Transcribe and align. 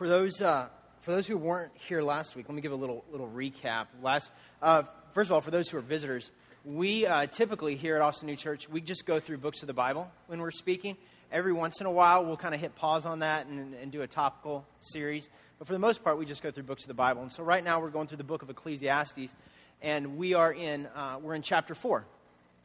for 0.00 0.08
those 0.08 0.40
uh, 0.40 0.66
for 1.02 1.10
those 1.10 1.26
who 1.26 1.36
weren't 1.36 1.72
here 1.74 2.00
last 2.00 2.34
week, 2.34 2.48
let 2.48 2.54
me 2.54 2.62
give 2.62 2.72
a 2.72 2.74
little 2.74 3.04
little 3.12 3.28
recap. 3.28 3.88
Last, 4.02 4.32
uh, 4.62 4.84
first 5.12 5.28
of 5.28 5.34
all, 5.34 5.42
for 5.42 5.50
those 5.50 5.68
who 5.68 5.76
are 5.76 5.82
visitors, 5.82 6.30
we 6.64 7.04
uh, 7.04 7.26
typically 7.26 7.76
here 7.76 7.96
at 7.96 8.00
Austin 8.00 8.26
New 8.26 8.34
Church 8.34 8.66
we 8.66 8.80
just 8.80 9.04
go 9.04 9.20
through 9.20 9.36
books 9.36 9.60
of 9.60 9.66
the 9.66 9.74
Bible 9.74 10.10
when 10.26 10.40
we're 10.40 10.52
speaking. 10.52 10.96
Every 11.30 11.52
once 11.52 11.82
in 11.82 11.86
a 11.86 11.90
while, 11.90 12.24
we'll 12.24 12.38
kind 12.38 12.54
of 12.54 12.62
hit 12.62 12.74
pause 12.76 13.04
on 13.04 13.18
that 13.18 13.46
and, 13.46 13.74
and 13.74 13.92
do 13.92 14.00
a 14.00 14.06
topical 14.06 14.64
series. 14.80 15.28
But 15.58 15.66
for 15.66 15.74
the 15.74 15.78
most 15.78 16.02
part, 16.02 16.16
we 16.16 16.24
just 16.24 16.42
go 16.42 16.50
through 16.50 16.64
books 16.64 16.84
of 16.84 16.88
the 16.88 16.94
Bible. 16.94 17.20
And 17.20 17.30
so 17.30 17.42
right 17.42 17.62
now, 17.62 17.78
we're 17.82 17.90
going 17.90 18.08
through 18.08 18.16
the 18.16 18.24
book 18.24 18.40
of 18.40 18.48
Ecclesiastes, 18.48 19.36
and 19.82 20.16
we 20.16 20.32
are 20.32 20.50
in 20.50 20.86
uh, 20.96 21.18
we're 21.20 21.34
in 21.34 21.42
chapter 21.42 21.74
four. 21.74 22.06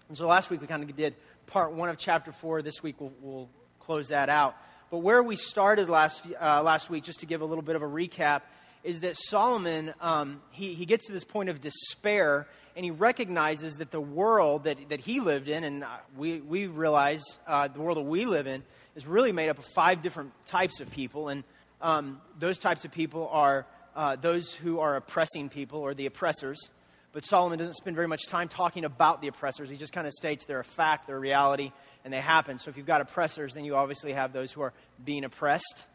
And 0.07 0.17
so 0.17 0.25
last 0.25 0.49
week 0.49 0.61
we 0.61 0.67
kind 0.67 0.89
of 0.89 0.95
did 0.95 1.15
part 1.47 1.73
one 1.73 1.89
of 1.89 1.97
chapter 1.97 2.31
four. 2.31 2.61
This 2.61 2.81
week 2.81 2.95
we'll, 3.01 3.11
we'll 3.21 3.49
close 3.81 4.07
that 4.07 4.29
out. 4.29 4.55
But 4.91 4.99
where 4.99 5.23
we 5.23 5.35
started 5.35 5.89
last, 5.89 6.25
uh, 6.39 6.61
last 6.61 6.89
week, 6.89 7.03
just 7.03 7.21
to 7.21 7.25
give 7.25 7.41
a 7.41 7.45
little 7.45 7.63
bit 7.63 7.75
of 7.75 7.81
a 7.81 7.87
recap, 7.87 8.41
is 8.83 8.99
that 8.99 9.17
Solomon, 9.17 9.93
um, 9.99 10.41
he, 10.51 10.73
he 10.73 10.85
gets 10.85 11.07
to 11.07 11.11
this 11.11 11.23
point 11.23 11.49
of 11.49 11.59
despair 11.59 12.47
and 12.75 12.85
he 12.85 12.91
recognizes 12.91 13.75
that 13.75 13.89
the 13.89 14.01
world 14.01 14.65
that, 14.65 14.89
that 14.89 14.99
he 14.99 15.21
lived 15.21 15.47
in, 15.47 15.63
and 15.63 15.83
uh, 15.83 15.87
we, 16.17 16.41
we 16.41 16.67
realize 16.67 17.23
uh, 17.47 17.67
the 17.67 17.79
world 17.79 17.97
that 17.97 18.03
we 18.03 18.25
live 18.25 18.47
in, 18.47 18.63
is 18.95 19.07
really 19.07 19.31
made 19.31 19.49
up 19.49 19.57
of 19.57 19.65
five 19.65 20.01
different 20.01 20.33
types 20.45 20.81
of 20.81 20.91
people. 20.91 21.29
And 21.29 21.43
um, 21.81 22.21
those 22.37 22.59
types 22.59 22.85
of 22.85 22.91
people 22.91 23.29
are 23.31 23.65
uh, 23.95 24.17
those 24.17 24.53
who 24.53 24.79
are 24.79 24.97
oppressing 24.97 25.49
people 25.49 25.79
or 25.79 25.93
the 25.93 26.05
oppressors. 26.05 26.69
But 27.15 27.23
Solomon 27.23 27.57
doesn't 27.57 27.75
spend 27.75 27.95
very 27.95 28.09
much 28.09 28.27
time 28.27 28.49
talking 28.49 28.83
about 28.83 29.21
the 29.21 29.29
oppressors. 29.29 29.69
He 29.69 29.77
just 29.77 29.93
kind 29.93 30.05
of 30.05 30.11
states 30.11 30.43
they're 30.43 30.59
a 30.59 30.65
fact, 30.65 31.07
they're 31.07 31.15
a 31.15 31.19
reality, 31.19 31.71
and 32.03 32.13
they 32.13 32.19
happen. 32.19 32.59
So 32.59 32.69
if 32.69 32.75
you've 32.75 32.85
got 32.85 32.99
oppressors, 32.99 33.53
then 33.53 33.63
you 33.63 33.77
obviously 33.77 34.11
have 34.11 34.33
those 34.33 34.51
who 34.51 34.59
are 34.59 34.73
being 35.01 35.23
oppressed. 35.23 35.85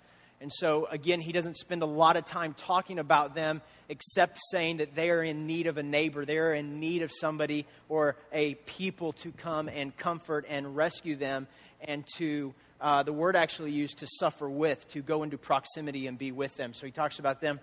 And 0.41 0.51
so, 0.51 0.87
again, 0.87 1.21
he 1.21 1.33
doesn't 1.33 1.59
spend 1.59 1.83
a 1.83 1.87
lot 1.87 2.17
of 2.17 2.25
time 2.25 2.55
talking 2.55 2.99
about 2.99 3.35
them 3.35 3.61
except 3.91 4.39
saying 4.51 4.79
that 4.79 4.95
they 4.95 5.11
are 5.11 5.23
in 5.23 5.47
need 5.47 5.67
of 5.67 5.77
a 5.77 5.83
neighbor. 5.83 6.25
They 6.25 6.39
are 6.39 6.55
in 6.55 6.81
need 6.81 7.03
of 7.03 7.13
somebody 7.13 7.67
or 7.91 8.17
a 8.33 8.55
people 8.55 9.13
to 9.13 9.31
come 9.31 9.69
and 9.69 9.95
comfort 9.95 10.47
and 10.49 10.75
rescue 10.75 11.17
them 11.17 11.49
and 11.83 12.03
to, 12.17 12.55
uh, 12.81 13.03
the 13.03 13.13
word 13.13 13.37
actually 13.37 13.73
used 13.73 13.99
to 13.99 14.07
suffer 14.07 14.49
with, 14.49 14.89
to 14.93 15.03
go 15.03 15.23
into 15.23 15.37
proximity 15.37 16.07
and 16.07 16.17
be 16.17 16.33
with 16.33 16.57
them. 16.57 16.73
So 16.73 16.87
he 16.87 16.93
talks 16.93 17.19
about 17.19 17.43
them 17.43 17.61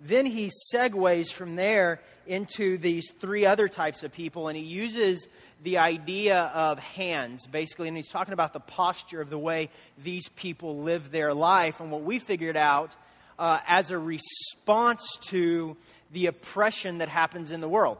then 0.00 0.26
he 0.26 0.50
segues 0.72 1.32
from 1.32 1.56
there 1.56 2.00
into 2.26 2.78
these 2.78 3.10
three 3.18 3.46
other 3.46 3.68
types 3.68 4.04
of 4.04 4.12
people, 4.12 4.48
and 4.48 4.56
he 4.56 4.64
uses 4.64 5.26
the 5.62 5.78
idea 5.78 6.52
of 6.54 6.78
hands, 6.78 7.46
basically, 7.46 7.88
and 7.88 7.96
he's 7.96 8.08
talking 8.08 8.34
about 8.34 8.52
the 8.52 8.60
posture 8.60 9.20
of 9.20 9.30
the 9.30 9.38
way 9.38 9.70
these 9.96 10.28
people 10.30 10.82
live 10.82 11.10
their 11.10 11.34
life. 11.34 11.80
And 11.80 11.90
what 11.90 12.02
we 12.02 12.18
figured 12.18 12.56
out 12.56 12.94
uh, 13.38 13.60
as 13.66 13.90
a 13.90 13.98
response 13.98 15.18
to 15.28 15.76
the 16.12 16.26
oppression 16.26 16.98
that 16.98 17.08
happens 17.08 17.50
in 17.50 17.60
the 17.60 17.68
world. 17.68 17.98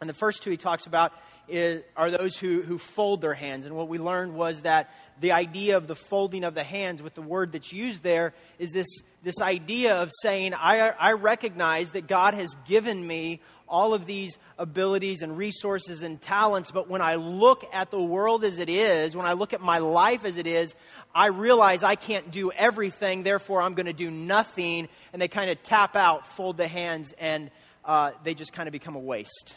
And 0.00 0.10
the 0.10 0.14
first 0.14 0.42
two 0.42 0.50
he 0.50 0.56
talks 0.56 0.86
about 0.86 1.12
is, 1.48 1.82
are 1.96 2.10
those 2.10 2.36
who, 2.36 2.62
who 2.62 2.78
fold 2.78 3.20
their 3.20 3.34
hands. 3.34 3.66
And 3.66 3.74
what 3.76 3.88
we 3.88 3.98
learned 3.98 4.34
was 4.34 4.62
that 4.62 4.90
the 5.20 5.32
idea 5.32 5.76
of 5.76 5.86
the 5.86 5.94
folding 5.94 6.44
of 6.44 6.54
the 6.54 6.64
hands 6.64 7.02
with 7.02 7.14
the 7.14 7.22
word 7.22 7.52
that's 7.52 7.72
used 7.72 8.02
there 8.02 8.34
is 8.58 8.70
this, 8.72 8.86
this 9.24 9.40
idea 9.40 9.96
of 9.96 10.12
saying, 10.22 10.54
I, 10.54 10.90
I 10.90 11.12
recognize 11.12 11.92
that 11.92 12.06
God 12.06 12.34
has 12.34 12.54
given 12.68 13.04
me 13.04 13.40
all 13.66 13.94
of 13.94 14.04
these 14.04 14.36
abilities 14.58 15.22
and 15.22 15.36
resources 15.36 16.02
and 16.02 16.20
talents, 16.20 16.70
but 16.70 16.88
when 16.88 17.00
I 17.00 17.14
look 17.14 17.64
at 17.72 17.90
the 17.90 18.00
world 18.00 18.44
as 18.44 18.58
it 18.58 18.68
is, 18.68 19.16
when 19.16 19.24
I 19.24 19.32
look 19.32 19.54
at 19.54 19.62
my 19.62 19.78
life 19.78 20.26
as 20.26 20.36
it 20.36 20.46
is, 20.46 20.74
I 21.14 21.28
realize 21.28 21.82
I 21.82 21.94
can't 21.94 22.30
do 22.30 22.52
everything, 22.52 23.22
therefore 23.22 23.62
I'm 23.62 23.74
going 23.74 23.86
to 23.86 23.94
do 23.94 24.10
nothing. 24.10 24.88
And 25.12 25.22
they 25.22 25.28
kind 25.28 25.50
of 25.50 25.62
tap 25.62 25.96
out, 25.96 26.26
fold 26.26 26.58
the 26.58 26.68
hands, 26.68 27.14
and 27.18 27.50
uh, 27.84 28.12
they 28.22 28.34
just 28.34 28.52
kind 28.52 28.68
of 28.68 28.72
become 28.72 28.94
a 28.94 29.00
waste. 29.00 29.56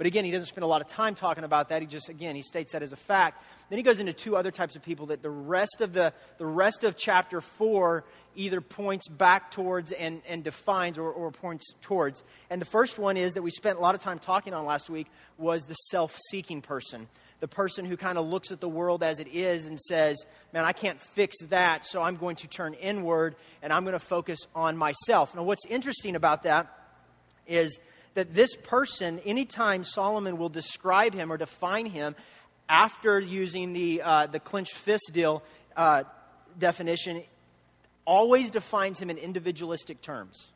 But 0.00 0.06
again, 0.06 0.24
he 0.24 0.30
doesn't 0.30 0.46
spend 0.46 0.64
a 0.64 0.66
lot 0.66 0.80
of 0.80 0.86
time 0.86 1.14
talking 1.14 1.44
about 1.44 1.68
that. 1.68 1.82
He 1.82 1.86
just, 1.86 2.08
again, 2.08 2.34
he 2.34 2.40
states 2.40 2.72
that 2.72 2.82
as 2.82 2.94
a 2.94 2.96
fact. 2.96 3.44
Then 3.68 3.76
he 3.76 3.82
goes 3.82 4.00
into 4.00 4.14
two 4.14 4.34
other 4.34 4.50
types 4.50 4.74
of 4.74 4.82
people 4.82 5.04
that 5.08 5.20
the 5.20 5.28
rest 5.28 5.82
of 5.82 5.92
the, 5.92 6.14
the 6.38 6.46
rest 6.46 6.84
of 6.84 6.96
chapter 6.96 7.42
four 7.42 8.04
either 8.34 8.62
points 8.62 9.08
back 9.08 9.50
towards 9.50 9.92
and, 9.92 10.22
and 10.26 10.42
defines 10.42 10.96
or, 10.96 11.10
or 11.10 11.30
points 11.30 11.74
towards. 11.82 12.22
And 12.48 12.62
the 12.62 12.66
first 12.66 12.98
one 12.98 13.18
is 13.18 13.34
that 13.34 13.42
we 13.42 13.50
spent 13.50 13.76
a 13.76 13.82
lot 13.82 13.94
of 13.94 14.00
time 14.00 14.18
talking 14.18 14.54
on 14.54 14.64
last 14.64 14.88
week 14.88 15.06
was 15.36 15.64
the 15.64 15.74
self-seeking 15.74 16.62
person. 16.62 17.06
The 17.40 17.48
person 17.48 17.84
who 17.84 17.98
kind 17.98 18.16
of 18.16 18.26
looks 18.26 18.52
at 18.52 18.60
the 18.62 18.70
world 18.70 19.02
as 19.02 19.20
it 19.20 19.28
is 19.28 19.66
and 19.66 19.78
says, 19.78 20.16
Man, 20.54 20.64
I 20.64 20.72
can't 20.72 20.98
fix 20.98 21.36
that, 21.50 21.84
so 21.84 22.00
I'm 22.00 22.16
going 22.16 22.36
to 22.36 22.48
turn 22.48 22.72
inward 22.72 23.36
and 23.60 23.70
I'm 23.70 23.84
going 23.84 23.92
to 23.92 23.98
focus 23.98 24.38
on 24.54 24.78
myself. 24.78 25.34
Now, 25.34 25.42
what's 25.42 25.66
interesting 25.66 26.16
about 26.16 26.44
that 26.44 26.74
is 27.46 27.78
that 28.14 28.34
this 28.34 28.56
person, 28.56 29.20
anytime 29.20 29.84
Solomon 29.84 30.36
will 30.36 30.48
describe 30.48 31.14
him 31.14 31.32
or 31.32 31.36
define 31.36 31.86
him 31.86 32.14
after 32.68 33.18
using 33.18 33.72
the, 33.72 34.02
uh, 34.02 34.26
the 34.26 34.40
clenched 34.40 34.74
fist 34.74 35.10
deal 35.12 35.42
uh, 35.76 36.04
definition, 36.58 37.22
always 38.04 38.50
defines 38.50 39.00
him 39.00 39.10
in 39.10 39.18
individualistic 39.18 40.02
terms. 40.02 40.50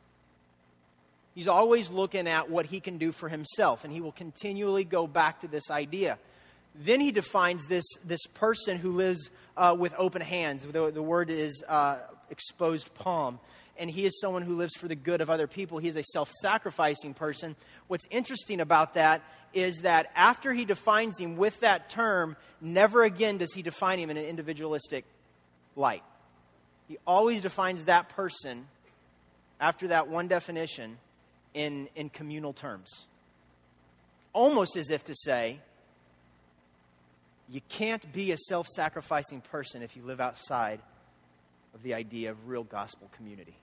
He's 1.33 1.47
always 1.47 1.89
looking 1.89 2.27
at 2.27 2.49
what 2.49 2.65
he 2.65 2.79
can 2.79 2.97
do 2.97 3.11
for 3.11 3.27
himself, 3.27 3.83
and 3.83 3.91
he 3.91 3.99
will 3.99 4.13
continually 4.13 4.85
go 4.85 5.05
back 5.07 5.41
to 5.41 5.47
this 5.47 5.69
idea. 5.69 6.17
Then 6.75 6.99
he 6.99 7.11
defines 7.11 7.65
this, 7.65 7.85
this 8.05 8.25
person 8.33 8.77
who 8.77 8.91
lives 8.91 9.29
uh, 9.55 9.75
with 9.77 9.93
open 9.97 10.21
hands. 10.21 10.65
The, 10.65 10.91
the 10.91 11.01
word 11.01 11.29
is 11.29 11.63
uh, 11.67 11.99
exposed 12.29 12.93
palm 12.95 13.39
and 13.77 13.89
he 13.89 14.05
is 14.05 14.19
someone 14.19 14.41
who 14.41 14.55
lives 14.55 14.73
for 14.75 14.87
the 14.87 14.95
good 14.95 15.21
of 15.21 15.29
other 15.29 15.47
people. 15.47 15.77
He 15.77 15.87
is 15.87 15.97
a 15.97 16.03
self 16.03 16.31
sacrificing 16.41 17.13
person. 17.13 17.55
What's 17.87 18.05
interesting 18.09 18.61
about 18.61 18.93
that 18.95 19.21
is 19.53 19.81
that 19.81 20.11
after 20.15 20.53
he 20.53 20.65
defines 20.65 21.17
him 21.17 21.37
with 21.37 21.59
that 21.61 21.89
term, 21.89 22.35
never 22.61 23.03
again 23.03 23.37
does 23.37 23.53
he 23.53 23.61
define 23.61 23.99
him 23.99 24.09
in 24.09 24.17
an 24.17 24.25
individualistic 24.25 25.05
light. 25.75 26.03
He 26.87 26.97
always 27.05 27.41
defines 27.41 27.85
that 27.85 28.09
person 28.09 28.67
after 29.59 29.87
that 29.89 30.07
one 30.07 30.27
definition 30.27 30.97
in, 31.53 31.87
in 31.95 32.09
communal 32.09 32.53
terms. 32.53 33.07
Almost 34.33 34.75
as 34.75 34.89
if 34.89 35.05
to 35.05 35.15
say, 35.15 35.59
you 37.49 37.61
can't 37.69 38.11
be 38.11 38.31
a 38.31 38.37
self 38.37 38.67
sacrificing 38.67 39.41
person 39.41 39.81
if 39.81 39.95
you 39.95 40.03
live 40.03 40.19
outside 40.19 40.81
of 41.73 41.83
the 41.83 41.93
idea 41.93 42.31
of 42.31 42.47
real 42.47 42.63
gospel 42.63 43.09
community. 43.15 43.55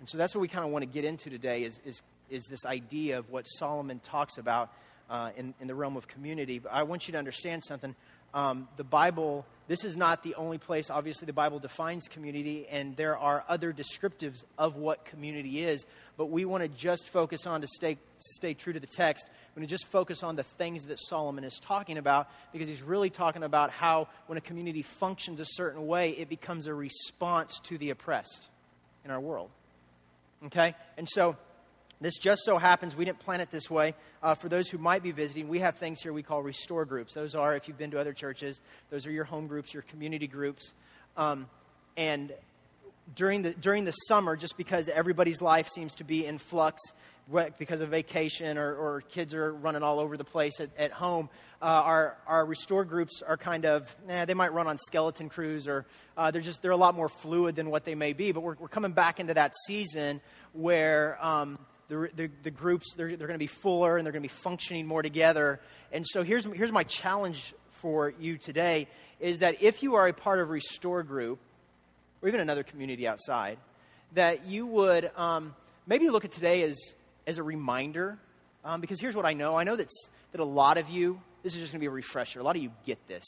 And 0.00 0.08
so 0.08 0.18
that's 0.18 0.34
what 0.34 0.40
we 0.40 0.48
kind 0.48 0.64
of 0.64 0.72
want 0.72 0.82
to 0.82 0.90
get 0.90 1.04
into 1.04 1.30
today 1.30 1.62
is, 1.62 1.80
is, 1.84 2.02
is 2.30 2.44
this 2.46 2.64
idea 2.64 3.18
of 3.18 3.30
what 3.30 3.44
Solomon 3.44 4.00
talks 4.00 4.38
about 4.38 4.72
uh, 5.10 5.30
in, 5.36 5.54
in 5.60 5.66
the 5.66 5.74
realm 5.74 5.96
of 5.96 6.08
community. 6.08 6.58
But 6.58 6.72
I 6.72 6.84
want 6.84 7.06
you 7.06 7.12
to 7.12 7.18
understand 7.18 7.62
something. 7.64 7.94
Um, 8.32 8.68
the 8.76 8.84
Bible, 8.84 9.44
this 9.66 9.84
is 9.84 9.96
not 9.96 10.22
the 10.22 10.36
only 10.36 10.56
place. 10.56 10.88
Obviously, 10.88 11.26
the 11.26 11.32
Bible 11.32 11.58
defines 11.58 12.06
community, 12.06 12.66
and 12.70 12.96
there 12.96 13.18
are 13.18 13.44
other 13.48 13.72
descriptives 13.72 14.44
of 14.56 14.76
what 14.76 15.04
community 15.04 15.64
is. 15.64 15.84
But 16.16 16.26
we 16.26 16.44
want 16.44 16.62
to 16.62 16.68
just 16.68 17.08
focus 17.08 17.44
on 17.44 17.60
to 17.60 17.66
stay, 17.66 17.98
stay 18.36 18.54
true 18.54 18.72
to 18.72 18.80
the 18.80 18.86
text. 18.86 19.28
We 19.54 19.60
want 19.60 19.68
to 19.68 19.74
just 19.74 19.86
focus 19.88 20.22
on 20.22 20.36
the 20.36 20.44
things 20.44 20.84
that 20.84 21.00
Solomon 21.00 21.42
is 21.42 21.58
talking 21.60 21.98
about 21.98 22.30
because 22.52 22.68
he's 22.68 22.82
really 22.82 23.10
talking 23.10 23.42
about 23.42 23.70
how, 23.70 24.08
when 24.28 24.38
a 24.38 24.40
community 24.40 24.82
functions 24.82 25.40
a 25.40 25.44
certain 25.44 25.88
way, 25.88 26.10
it 26.10 26.28
becomes 26.28 26.68
a 26.68 26.74
response 26.74 27.58
to 27.64 27.78
the 27.78 27.90
oppressed 27.90 28.48
in 29.04 29.10
our 29.10 29.20
world. 29.20 29.50
Okay? 30.46 30.74
And 30.96 31.08
so 31.08 31.36
this 32.00 32.16
just 32.16 32.42
so 32.44 32.56
happens, 32.56 32.96
we 32.96 33.04
didn't 33.04 33.18
plan 33.18 33.40
it 33.40 33.50
this 33.50 33.70
way. 33.70 33.94
Uh, 34.22 34.34
for 34.34 34.48
those 34.48 34.68
who 34.68 34.78
might 34.78 35.02
be 35.02 35.10
visiting, 35.10 35.48
we 35.48 35.58
have 35.58 35.76
things 35.76 36.00
here 36.00 36.12
we 36.12 36.22
call 36.22 36.42
restore 36.42 36.86
groups. 36.86 37.12
Those 37.12 37.34
are, 37.34 37.54
if 37.54 37.68
you've 37.68 37.76
been 37.76 37.90
to 37.90 38.00
other 38.00 38.14
churches, 38.14 38.60
those 38.88 39.06
are 39.06 39.10
your 39.10 39.24
home 39.24 39.46
groups, 39.46 39.74
your 39.74 39.82
community 39.82 40.26
groups. 40.26 40.72
Um, 41.16 41.48
and 41.98 42.32
during 43.14 43.42
the, 43.42 43.50
during 43.50 43.84
the 43.84 43.92
summer, 43.92 44.34
just 44.34 44.56
because 44.56 44.88
everybody's 44.88 45.42
life 45.42 45.68
seems 45.68 45.94
to 45.96 46.04
be 46.04 46.24
in 46.24 46.38
flux 46.38 46.80
because 47.58 47.80
of 47.80 47.88
vacation 47.90 48.58
or, 48.58 48.74
or 48.74 49.00
kids 49.02 49.34
are 49.34 49.52
running 49.52 49.82
all 49.82 50.00
over 50.00 50.16
the 50.16 50.24
place 50.24 50.60
at, 50.60 50.70
at 50.76 50.92
home, 50.92 51.28
uh, 51.62 51.64
our, 51.64 52.16
our 52.26 52.44
restore 52.44 52.84
groups 52.84 53.22
are 53.26 53.36
kind 53.36 53.64
of, 53.66 53.94
eh, 54.08 54.24
they 54.24 54.34
might 54.34 54.52
run 54.52 54.66
on 54.66 54.78
skeleton 54.78 55.28
crews 55.28 55.68
or 55.68 55.86
uh, 56.16 56.30
they're 56.30 56.40
just, 56.40 56.62
they're 56.62 56.70
a 56.70 56.76
lot 56.76 56.94
more 56.94 57.08
fluid 57.08 57.54
than 57.54 57.70
what 57.70 57.84
they 57.84 57.94
may 57.94 58.12
be. 58.12 58.32
But 58.32 58.40
we're, 58.40 58.56
we're 58.58 58.68
coming 58.68 58.92
back 58.92 59.20
into 59.20 59.34
that 59.34 59.54
season 59.66 60.20
where 60.52 61.18
um, 61.24 61.58
the, 61.88 62.10
the, 62.14 62.30
the, 62.42 62.50
groups, 62.50 62.94
they're, 62.96 63.16
they're 63.16 63.26
going 63.26 63.38
to 63.38 63.38
be 63.38 63.46
fuller 63.46 63.96
and 63.96 64.06
they're 64.06 64.12
going 64.12 64.22
to 64.22 64.28
be 64.28 64.34
functioning 64.42 64.86
more 64.86 65.02
together. 65.02 65.60
And 65.92 66.06
so 66.06 66.22
here's, 66.22 66.44
here's 66.44 66.72
my 66.72 66.84
challenge 66.84 67.54
for 67.80 68.12
you 68.18 68.38
today 68.38 68.88
is 69.18 69.40
that 69.40 69.62
if 69.62 69.82
you 69.82 69.96
are 69.96 70.08
a 70.08 70.12
part 70.12 70.40
of 70.40 70.48
Restore 70.48 71.02
Group, 71.02 71.38
or 72.22 72.28
even 72.28 72.40
another 72.40 72.62
community 72.62 73.06
outside, 73.06 73.58
that 74.12 74.46
you 74.46 74.66
would 74.66 75.10
um, 75.16 75.54
maybe 75.86 76.08
look 76.10 76.24
at 76.24 76.32
today 76.32 76.62
as, 76.62 76.78
as 77.26 77.38
a 77.38 77.42
reminder. 77.42 78.18
Um, 78.64 78.80
because 78.80 79.00
here's 79.00 79.16
what 79.16 79.26
I 79.26 79.32
know 79.32 79.56
I 79.56 79.64
know 79.64 79.76
that's, 79.76 80.08
that 80.32 80.40
a 80.40 80.44
lot 80.44 80.78
of 80.78 80.88
you, 80.88 81.20
this 81.42 81.54
is 81.54 81.60
just 81.60 81.72
going 81.72 81.78
to 81.78 81.82
be 81.82 81.86
a 81.86 81.90
refresher, 81.90 82.40
a 82.40 82.42
lot 82.42 82.56
of 82.56 82.62
you 82.62 82.72
get 82.84 82.98
this 83.08 83.24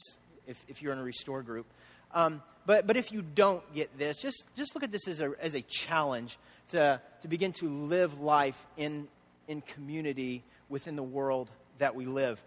if, 0.47 0.63
if 0.69 0.83
you're 0.83 0.93
in 0.93 0.99
a 0.99 1.03
restore 1.03 1.43
group. 1.43 1.67
Um, 2.15 2.43
but, 2.67 2.87
but 2.87 2.97
if 2.97 3.11
you 3.11 3.23
don't 3.23 3.63
get 3.75 3.99
this, 3.99 4.19
just, 4.21 4.45
just 4.55 4.75
look 4.75 4.85
at 4.85 4.93
this 4.93 5.09
as 5.09 5.21
a, 5.21 5.33
as 5.41 5.55
a 5.55 5.63
challenge 5.63 6.39
to, 6.69 7.01
to 7.23 7.29
begin 7.29 7.53
to 7.53 7.69
live 7.69 8.21
life 8.21 8.67
in, 8.77 9.09
in 9.49 9.63
community 9.63 10.43
within 10.69 10.95
the 10.97 11.03
world 11.03 11.51
that 11.79 11.95
we 11.95 12.07
live. 12.07 12.43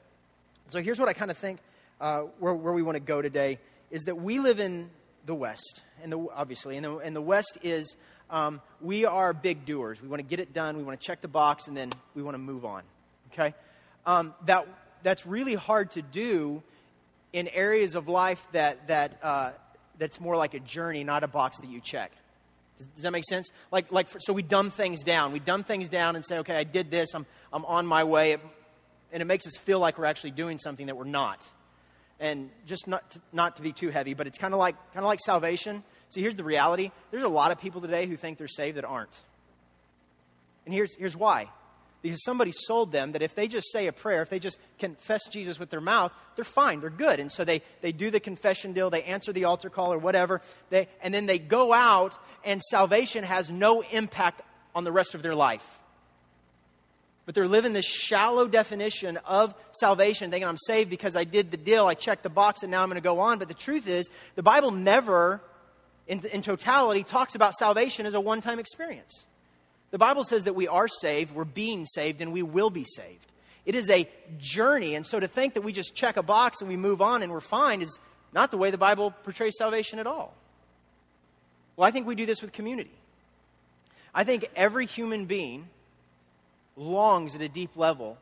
So 0.69 0.81
here's 0.81 0.99
what 0.99 1.09
I 1.09 1.13
kind 1.13 1.31
of 1.31 1.37
think 1.37 1.59
uh, 1.99 2.21
where, 2.39 2.53
where 2.53 2.73
we 2.73 2.81
want 2.81 2.95
to 2.95 3.01
go 3.01 3.21
today 3.21 3.59
is 3.91 4.03
that 4.03 4.15
we 4.15 4.39
live 4.39 4.59
in 4.59 4.89
the 5.25 5.35
West, 5.35 5.81
and 6.03 6.11
the, 6.11 6.27
obviously, 6.33 6.77
and 6.77 6.85
the, 6.85 6.97
and 6.97 7.15
the 7.15 7.21
West 7.21 7.57
is 7.63 7.95
um, 8.29 8.61
we 8.81 9.05
are 9.05 9.33
big 9.33 9.65
doers. 9.65 10.01
We 10.01 10.07
want 10.07 10.19
to 10.19 10.27
get 10.27 10.39
it 10.39 10.53
done, 10.53 10.77
we 10.77 10.83
want 10.83 10.99
to 10.99 11.05
check 11.05 11.21
the 11.21 11.27
box, 11.27 11.67
and 11.67 11.75
then 11.75 11.91
we 12.15 12.23
want 12.23 12.35
to 12.35 12.39
move 12.39 12.65
on. 12.65 12.83
Okay? 13.31 13.53
Um, 14.05 14.33
that, 14.45 14.67
that's 15.03 15.25
really 15.25 15.55
hard 15.55 15.91
to 15.91 16.01
do 16.01 16.63
in 17.33 17.47
areas 17.49 17.95
of 17.95 18.07
life 18.07 18.45
that, 18.53 18.87
that, 18.87 19.19
uh, 19.21 19.51
that's 19.97 20.19
more 20.19 20.35
like 20.35 20.53
a 20.53 20.59
journey, 20.59 21.03
not 21.03 21.23
a 21.23 21.27
box 21.27 21.57
that 21.59 21.69
you 21.69 21.81
check. 21.81 22.11
Does, 22.77 22.87
does 22.87 23.03
that 23.03 23.11
make 23.11 23.25
sense? 23.25 23.49
Like, 23.71 23.91
like 23.91 24.07
for, 24.07 24.19
so 24.19 24.33
we 24.33 24.41
dumb 24.41 24.71
things 24.71 25.03
down. 25.03 25.31
We 25.31 25.39
dumb 25.39 25.63
things 25.63 25.89
down 25.89 26.15
and 26.15 26.25
say, 26.25 26.39
okay, 26.39 26.55
I 26.55 26.63
did 26.63 26.91
this, 26.91 27.13
I'm, 27.13 27.25
I'm 27.51 27.65
on 27.65 27.85
my 27.85 28.03
way. 28.03 28.33
It, 28.33 28.41
and 29.11 29.21
it 29.21 29.25
makes 29.25 29.47
us 29.47 29.55
feel 29.57 29.79
like 29.79 29.97
we're 29.97 30.05
actually 30.05 30.31
doing 30.31 30.57
something 30.57 30.87
that 30.87 30.97
we're 30.97 31.05
not. 31.05 31.47
And 32.19 32.49
just 32.65 32.87
not 32.87 33.09
to, 33.11 33.21
not 33.33 33.57
to 33.57 33.61
be 33.61 33.71
too 33.71 33.89
heavy, 33.89 34.13
but 34.13 34.27
it's 34.27 34.37
kind 34.37 34.53
of 34.53 34.59
like, 34.59 34.75
kind 34.93 35.03
of 35.03 35.07
like 35.07 35.19
salvation. 35.19 35.83
See, 36.09 36.21
here's 36.21 36.35
the 36.35 36.43
reality 36.43 36.91
there's 37.11 37.23
a 37.23 37.29
lot 37.29 37.51
of 37.51 37.59
people 37.59 37.81
today 37.81 38.05
who 38.05 38.17
think 38.17 38.37
they're 38.37 38.47
saved 38.47 38.77
that 38.77 38.85
aren't. 38.85 39.21
And 40.65 40.73
here's, 40.73 40.95
here's 40.95 41.15
why 41.15 41.49
because 42.05 42.23
somebody 42.23 42.51
sold 42.51 42.91
them 42.91 43.13
that 43.13 43.23
if 43.23 43.33
they 43.33 43.47
just 43.47 43.71
say 43.71 43.87
a 43.87 43.91
prayer, 43.91 44.21
if 44.21 44.29
they 44.29 44.37
just 44.37 44.59
confess 44.77 45.27
Jesus 45.27 45.57
with 45.57 45.71
their 45.71 45.81
mouth, 45.81 46.11
they're 46.35 46.45
fine, 46.45 46.79
they're 46.79 46.91
good. 46.91 47.19
And 47.19 47.31
so 47.31 47.43
they, 47.43 47.63
they 47.81 47.91
do 47.91 48.11
the 48.11 48.19
confession 48.19 48.73
deal, 48.73 48.91
they 48.91 49.01
answer 49.01 49.33
the 49.33 49.45
altar 49.45 49.71
call 49.71 49.91
or 49.91 49.97
whatever, 49.97 50.41
they, 50.69 50.87
and 51.01 51.11
then 51.11 51.25
they 51.25 51.39
go 51.39 51.73
out, 51.73 52.15
and 52.43 52.61
salvation 52.61 53.23
has 53.23 53.49
no 53.49 53.81
impact 53.81 54.43
on 54.75 54.83
the 54.83 54.91
rest 54.91 55.15
of 55.15 55.23
their 55.23 55.33
life. 55.33 55.65
But 57.25 57.33
they're 57.33 57.47
living 57.47 57.73
this 57.73 57.87
shallow 57.87 58.47
definition 58.47 59.17
of 59.25 59.55
salvation, 59.71 60.29
thinking 60.29 60.47
I'm 60.47 60.57
saved 60.57 60.91
because 60.91 61.15
I 61.15 61.23
did 61.23 61.49
the 61.49 61.57
deal, 61.57 61.87
I 61.87 61.95
checked 61.95 62.21
the 62.21 62.29
box, 62.29 62.61
and 62.61 62.69
now 62.69 62.83
I'm 62.83 62.89
going 62.89 63.01
to 63.01 63.01
go 63.01 63.19
on. 63.19 63.39
But 63.39 63.47
the 63.47 63.55
truth 63.55 63.87
is, 63.87 64.07
the 64.35 64.43
Bible 64.43 64.69
never, 64.69 65.41
in, 66.07 66.23
in 66.25 66.41
totality, 66.41 67.03
talks 67.03 67.35
about 67.35 67.53
salvation 67.53 68.05
as 68.05 68.13
a 68.13 68.19
one 68.19 68.41
time 68.41 68.59
experience. 68.59 69.25
The 69.91 69.97
Bible 69.97 70.23
says 70.23 70.43
that 70.43 70.55
we 70.55 70.67
are 70.67 70.87
saved, 70.87 71.33
we're 71.33 71.45
being 71.45 71.85
saved, 71.85 72.21
and 72.21 72.33
we 72.33 72.43
will 72.43 72.69
be 72.69 72.85
saved. 72.95 73.31
It 73.65 73.75
is 73.75 73.89
a 73.89 74.07
journey. 74.37 74.95
And 74.95 75.05
so 75.05 75.19
to 75.19 75.27
think 75.27 75.55
that 75.55 75.61
we 75.61 75.73
just 75.73 75.95
check 75.95 76.17
a 76.17 76.23
box 76.23 76.61
and 76.61 76.69
we 76.69 76.77
move 76.77 77.01
on 77.01 77.23
and 77.23 77.31
we're 77.31 77.41
fine 77.41 77.81
is 77.81 77.97
not 78.33 78.51
the 78.51 78.57
way 78.57 78.69
the 78.71 78.77
Bible 78.77 79.11
portrays 79.23 79.55
salvation 79.57 79.97
at 79.97 80.05
all. 80.05 80.35
Well, 81.75 81.87
I 81.87 81.91
think 81.91 82.07
we 82.07 82.15
do 82.15 82.25
this 82.25 82.41
with 82.41 82.51
community. 82.51 82.91
I 84.13 84.23
think 84.23 84.49
every 84.55 84.85
human 84.85 85.25
being 85.25 85.67
longs 86.75 87.35
at 87.35 87.41
a 87.41 87.49
deep 87.49 87.75
level 87.75 88.17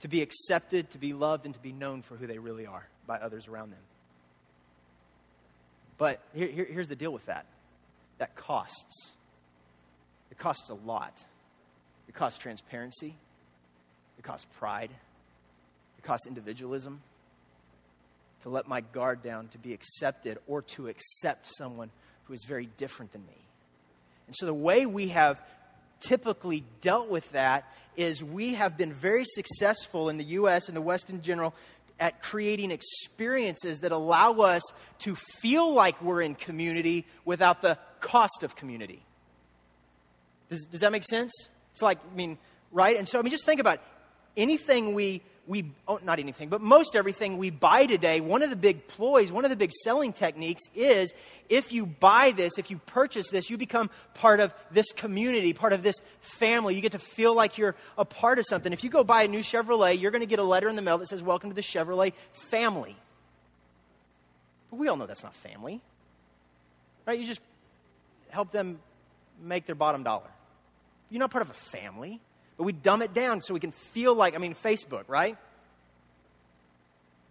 to 0.00 0.08
be 0.08 0.22
accepted, 0.22 0.90
to 0.90 0.98
be 0.98 1.12
loved, 1.12 1.44
and 1.44 1.54
to 1.54 1.60
be 1.60 1.72
known 1.72 2.02
for 2.02 2.16
who 2.16 2.26
they 2.26 2.38
really 2.38 2.66
are 2.66 2.86
by 3.06 3.16
others 3.18 3.48
around 3.48 3.70
them. 3.70 3.80
But 5.98 6.20
here, 6.34 6.48
here, 6.48 6.66
here's 6.70 6.88
the 6.88 6.96
deal 6.96 7.12
with 7.12 7.26
that 7.26 7.46
that 8.18 8.34
costs. 8.34 9.12
It 10.30 10.38
costs 10.38 10.70
a 10.70 10.74
lot. 10.74 11.24
It 12.08 12.14
costs 12.14 12.38
transparency, 12.38 13.14
it 14.18 14.22
costs 14.22 14.46
pride, 14.58 14.90
it 15.98 16.04
costs 16.04 16.26
individualism. 16.26 17.00
To 18.42 18.50
let 18.50 18.68
my 18.68 18.80
guard 18.80 19.24
down 19.24 19.48
to 19.48 19.58
be 19.58 19.72
accepted 19.72 20.38
or 20.46 20.62
to 20.62 20.86
accept 20.86 21.48
someone 21.56 21.90
who 22.24 22.34
is 22.34 22.44
very 22.46 22.66
different 22.76 23.12
than 23.12 23.22
me. 23.22 23.38
And 24.28 24.36
so 24.36 24.46
the 24.46 24.54
way 24.54 24.86
we 24.86 25.08
have 25.08 25.42
typically 25.98 26.62
dealt 26.80 27.08
with 27.08 27.28
that 27.32 27.64
is 27.96 28.22
we 28.22 28.54
have 28.54 28.76
been 28.76 28.92
very 28.92 29.24
successful 29.24 30.10
in 30.10 30.16
the 30.16 30.24
U.S. 30.24 30.68
and 30.68 30.76
the 30.76 30.82
West 30.82 31.10
in 31.10 31.22
general 31.22 31.54
at 31.98 32.22
creating 32.22 32.70
experiences 32.70 33.80
that 33.80 33.92
allow 33.92 34.32
us 34.34 34.62
to 35.00 35.14
feel 35.14 35.72
like 35.72 36.00
we're 36.02 36.20
in 36.20 36.34
community 36.34 37.06
without 37.24 37.62
the 37.62 37.78
cost 38.00 38.42
of 38.42 38.54
community. 38.54 39.02
Does, 40.50 40.64
does 40.66 40.80
that 40.80 40.92
make 40.92 41.04
sense? 41.04 41.32
It's 41.72 41.82
like, 41.82 41.98
I 42.12 42.16
mean, 42.16 42.38
right? 42.70 42.96
And 42.96 43.08
so, 43.08 43.18
I 43.18 43.22
mean, 43.22 43.30
just 43.30 43.46
think 43.46 43.60
about 43.60 43.76
it. 43.76 43.80
anything 44.36 44.94
we, 44.94 45.22
we 45.46 45.72
oh, 45.86 46.00
not 46.02 46.18
anything, 46.18 46.48
but 46.48 46.60
most 46.60 46.96
everything 46.96 47.38
we 47.38 47.50
buy 47.50 47.86
today, 47.86 48.20
one 48.20 48.42
of 48.42 48.50
the 48.50 48.56
big 48.56 48.88
ploys, 48.88 49.30
one 49.30 49.44
of 49.44 49.50
the 49.50 49.56
big 49.56 49.72
selling 49.84 50.12
techniques 50.12 50.62
is 50.74 51.12
if 51.48 51.72
you 51.72 51.86
buy 51.86 52.32
this, 52.32 52.58
if 52.58 52.70
you 52.70 52.78
purchase 52.86 53.28
this, 53.30 53.48
you 53.48 53.56
become 53.56 53.90
part 54.14 54.40
of 54.40 54.52
this 54.70 54.86
community, 54.92 55.52
part 55.52 55.72
of 55.72 55.82
this 55.82 55.96
family. 56.20 56.74
You 56.74 56.80
get 56.80 56.92
to 56.92 56.98
feel 56.98 57.34
like 57.34 57.58
you're 57.58 57.76
a 57.96 58.04
part 58.04 58.38
of 58.38 58.44
something. 58.48 58.72
If 58.72 58.82
you 58.82 58.90
go 58.90 59.04
buy 59.04 59.22
a 59.22 59.28
new 59.28 59.40
Chevrolet, 59.40 60.00
you're 60.00 60.10
going 60.10 60.20
to 60.20 60.26
get 60.26 60.38
a 60.38 60.44
letter 60.44 60.68
in 60.68 60.76
the 60.76 60.82
mail 60.82 60.98
that 60.98 61.08
says, 61.08 61.22
Welcome 61.22 61.50
to 61.50 61.54
the 61.54 61.62
Chevrolet 61.62 62.12
family. 62.32 62.96
But 64.70 64.78
we 64.78 64.88
all 64.88 64.96
know 64.96 65.06
that's 65.06 65.22
not 65.22 65.34
family, 65.36 65.80
right? 67.06 67.18
You 67.18 67.24
just 67.24 67.40
help 68.30 68.50
them 68.50 68.80
make 69.40 69.66
their 69.66 69.74
bottom 69.74 70.02
dollar. 70.02 70.28
You're 71.10 71.20
not 71.20 71.30
part 71.30 71.42
of 71.42 71.50
a 71.50 71.54
family. 71.54 72.20
But 72.56 72.64
we 72.64 72.72
dumb 72.72 73.02
it 73.02 73.12
down 73.12 73.42
so 73.42 73.54
we 73.54 73.60
can 73.60 73.72
feel 73.72 74.14
like, 74.14 74.34
I 74.34 74.38
mean, 74.38 74.54
Facebook, 74.54 75.04
right? 75.08 75.36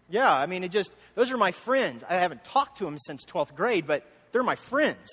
Yeah, 0.09 0.31
I 0.31 0.45
mean, 0.45 0.63
it 0.63 0.69
just, 0.69 0.91
those 1.15 1.31
are 1.31 1.37
my 1.37 1.51
friends. 1.51 2.03
I 2.07 2.15
haven't 2.15 2.43
talked 2.43 2.77
to 2.77 2.85
them 2.85 2.97
since 2.97 3.25
12th 3.25 3.55
grade, 3.55 3.87
but 3.87 4.05
they're 4.31 4.43
my 4.43 4.55
friends. 4.55 5.07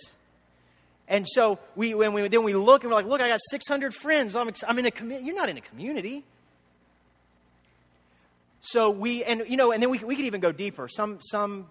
And 1.09 1.27
so 1.27 1.59
we, 1.75 1.95
when 1.95 2.13
we, 2.13 2.29
then 2.29 2.43
we 2.43 2.55
look 2.55 2.83
and 2.83 2.91
we're 2.91 2.97
like, 2.97 3.07
look, 3.07 3.21
I 3.21 3.29
got 3.29 3.41
600 3.51 3.95
friends. 3.95 4.35
I'm, 4.35 4.51
I'm 4.69 4.79
in 4.79 4.87
a 4.87 4.91
community. 4.91 5.27
You're 5.27 5.37
not 5.37 5.49
in 5.49 5.57
a 5.57 5.63
community. 5.63 6.25
So 8.61 8.91
we, 8.91 9.25
and 9.25 9.45
you 9.49 9.57
know, 9.57 9.73
and 9.73 9.83
then 9.83 9.91
we, 9.91 9.99
we 9.99 10.15
could 10.15 10.25
even 10.25 10.41
go 10.41 10.53
deeper. 10.53 10.89
Some, 10.89 11.19
some 11.21 11.67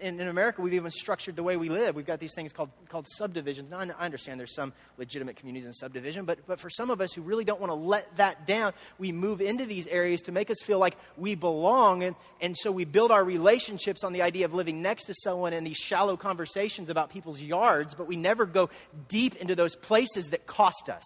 in, 0.00 0.20
in, 0.20 0.28
America, 0.28 0.62
we've 0.62 0.74
even 0.74 0.90
structured 0.90 1.36
the 1.36 1.42
way 1.42 1.56
we 1.56 1.68
live. 1.68 1.94
We've 1.94 2.06
got 2.06 2.20
these 2.20 2.34
things 2.34 2.52
called, 2.52 2.70
called 2.88 3.06
subdivisions. 3.08 3.70
Now, 3.70 3.78
I 3.78 4.04
understand 4.04 4.38
there's 4.38 4.54
some 4.54 4.72
legitimate 4.98 5.36
communities 5.36 5.66
in 5.66 5.72
subdivision, 5.72 6.24
but, 6.24 6.38
but 6.46 6.60
for 6.60 6.70
some 6.70 6.90
of 6.90 7.00
us 7.00 7.12
who 7.12 7.22
really 7.22 7.44
don't 7.44 7.60
want 7.60 7.70
to 7.70 7.74
let 7.74 8.16
that 8.16 8.46
down, 8.46 8.72
we 8.98 9.12
move 9.12 9.40
into 9.40 9.66
these 9.66 9.86
areas 9.86 10.22
to 10.22 10.32
make 10.32 10.50
us 10.50 10.58
feel 10.62 10.78
like 10.78 10.96
we 11.16 11.34
belong. 11.34 12.02
And, 12.02 12.16
and 12.40 12.56
so 12.56 12.70
we 12.70 12.84
build 12.84 13.10
our 13.10 13.24
relationships 13.24 14.04
on 14.04 14.12
the 14.12 14.22
idea 14.22 14.44
of 14.44 14.54
living 14.54 14.82
next 14.82 15.04
to 15.04 15.14
someone 15.22 15.52
and 15.52 15.66
these 15.66 15.76
shallow 15.76 16.16
conversations 16.16 16.90
about 16.90 17.10
people's 17.10 17.40
yards, 17.40 17.94
but 17.94 18.06
we 18.06 18.16
never 18.16 18.46
go 18.46 18.70
deep 19.08 19.36
into 19.36 19.54
those 19.54 19.74
places 19.74 20.30
that 20.30 20.46
cost 20.46 20.88
us 20.88 21.04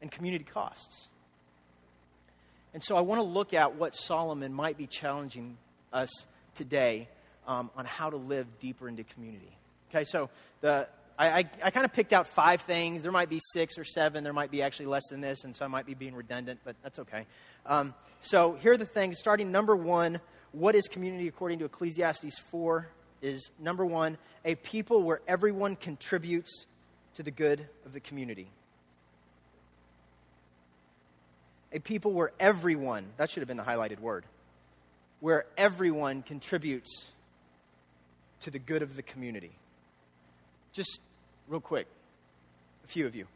and 0.00 0.10
community 0.10 0.44
costs. 0.44 1.08
And 2.74 2.82
so 2.82 2.96
I 2.96 3.00
want 3.00 3.20
to 3.20 3.22
look 3.22 3.54
at 3.54 3.76
what 3.76 3.94
Solomon 3.94 4.52
might 4.52 4.76
be 4.76 4.86
challenging 4.88 5.56
us 5.92 6.10
today 6.54 7.08
um, 7.46 7.70
on 7.76 7.84
how 7.84 8.10
to 8.10 8.16
live 8.16 8.46
deeper 8.58 8.88
into 8.88 9.04
community. 9.04 9.56
Okay, 9.90 10.04
so 10.04 10.30
the, 10.60 10.88
I, 11.18 11.26
I, 11.26 11.44
I 11.64 11.70
kind 11.70 11.84
of 11.84 11.92
picked 11.92 12.12
out 12.12 12.26
five 12.26 12.62
things. 12.62 13.02
There 13.02 13.12
might 13.12 13.28
be 13.28 13.40
six 13.52 13.78
or 13.78 13.84
seven. 13.84 14.24
There 14.24 14.32
might 14.32 14.50
be 14.50 14.62
actually 14.62 14.86
less 14.86 15.04
than 15.10 15.20
this, 15.20 15.44
and 15.44 15.54
so 15.54 15.64
I 15.64 15.68
might 15.68 15.86
be 15.86 15.94
being 15.94 16.14
redundant, 16.14 16.60
but 16.64 16.76
that's 16.82 16.98
okay. 17.00 17.26
Um, 17.66 17.94
so 18.20 18.54
here 18.54 18.72
are 18.72 18.76
the 18.76 18.86
things. 18.86 19.18
Starting 19.18 19.52
number 19.52 19.76
one, 19.76 20.20
what 20.52 20.74
is 20.74 20.88
community 20.88 21.28
according 21.28 21.58
to 21.60 21.64
Ecclesiastes 21.66 22.38
4? 22.50 22.88
Is 23.22 23.50
number 23.58 23.86
one, 23.86 24.18
a 24.44 24.54
people 24.54 25.02
where 25.02 25.20
everyone 25.26 25.76
contributes 25.76 26.66
to 27.14 27.22
the 27.22 27.30
good 27.30 27.66
of 27.86 27.92
the 27.92 28.00
community. 28.00 28.50
A 31.72 31.78
people 31.78 32.12
where 32.12 32.32
everyone, 32.38 33.06
that 33.16 33.30
should 33.30 33.40
have 33.40 33.48
been 33.48 33.56
the 33.56 33.62
highlighted 33.64 34.00
word, 34.00 34.24
where 35.20 35.46
everyone 35.56 36.22
contributes 36.22 37.10
to 38.40 38.50
the 38.50 38.58
good 38.58 38.82
of 38.82 38.96
the 38.96 39.02
community. 39.02 39.52
Just 40.72 41.00
real 41.48 41.60
quick, 41.60 41.86
a 42.84 42.86
few 42.86 43.06
of 43.06 43.14
you. 43.14 43.26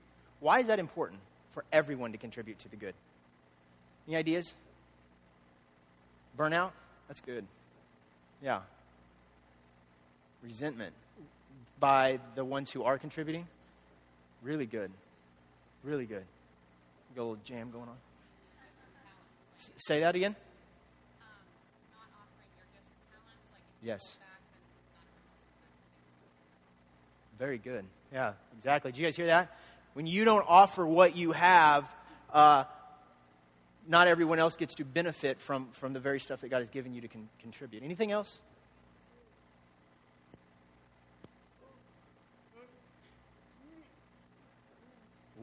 Why 0.41 0.61
is 0.61 0.67
that 0.67 0.79
important 0.79 1.21
for 1.53 1.65
everyone 1.73 2.13
to 2.13 2.19
contribute 2.19 2.59
to 2.61 2.69
the 2.69 2.77
good? 2.77 2.95
Any 4.07 4.17
ideas? 4.17 4.55
Burnout? 6.37 6.71
That's 7.09 7.21
good. 7.21 7.47
Yeah. 8.43 8.61
Resentment 10.43 10.95
by 11.81 12.21
the 12.35 12.45
ones 12.45 12.71
who 12.71 12.85
are 12.85 12.99
contributing? 12.99 13.47
Really 14.43 14.67
good. 14.67 14.91
Really 15.83 16.07
good. 16.07 16.25
Got 17.15 17.23
a 17.23 17.25
little 17.25 17.45
jam 17.45 17.71
going 17.71 17.89
on. 17.89 17.97
S- 19.59 19.71
say 19.79 20.01
that 20.01 20.15
again. 20.15 20.37
Yes. 23.83 24.17
Very 27.39 27.59
good. 27.59 27.85
Yeah, 28.13 28.33
exactly. 28.57 28.93
Do 28.93 29.01
you 29.01 29.07
guys 29.07 29.17
hear 29.17 29.27
that? 29.27 29.57
When 29.95 30.07
you 30.07 30.25
don't 30.25 30.45
offer 30.49 30.87
what 30.87 31.17
you 31.17 31.33
have, 31.33 31.85
uh, 32.33 32.65
not 33.87 34.09
everyone 34.09 34.39
else 34.39 34.57
gets 34.57 34.75
to 34.77 34.85
benefit 34.85 35.41
from, 35.41 35.69
from 35.73 35.93
the 35.93 36.01
very 36.01 36.21
stuff 36.21 36.41
that 36.41 36.49
God 36.49 36.59
has 36.61 36.71
given 36.71 36.95
you 36.95 37.01
to 37.03 37.09
con- 37.09 37.29
contribute. 37.41 37.83
Anything 37.83 38.13
else? 38.13 38.39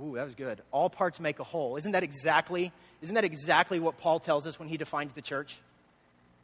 Ooh, 0.01 0.15
that 0.15 0.25
was 0.25 0.35
good. 0.35 0.61
All 0.71 0.89
parts 0.89 1.19
make 1.21 1.39
a 1.39 1.43
whole. 1.43 1.77
Isn't 1.77 1.93
that 1.93 2.03
exactly? 2.03 2.73
Isn't 3.01 3.15
that 3.15 3.23
exactly 3.23 3.79
what 3.79 3.97
Paul 3.97 4.19
tells 4.19 4.45
us 4.45 4.59
when 4.59 4.67
he 4.67 4.75
defines 4.75 5.13
the 5.13 5.21
church? 5.21 5.57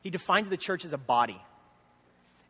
He 0.02 0.10
defines 0.10 0.48
the 0.48 0.58
church 0.58 0.86
as 0.86 0.94
a 0.94 0.98
body. 0.98 1.42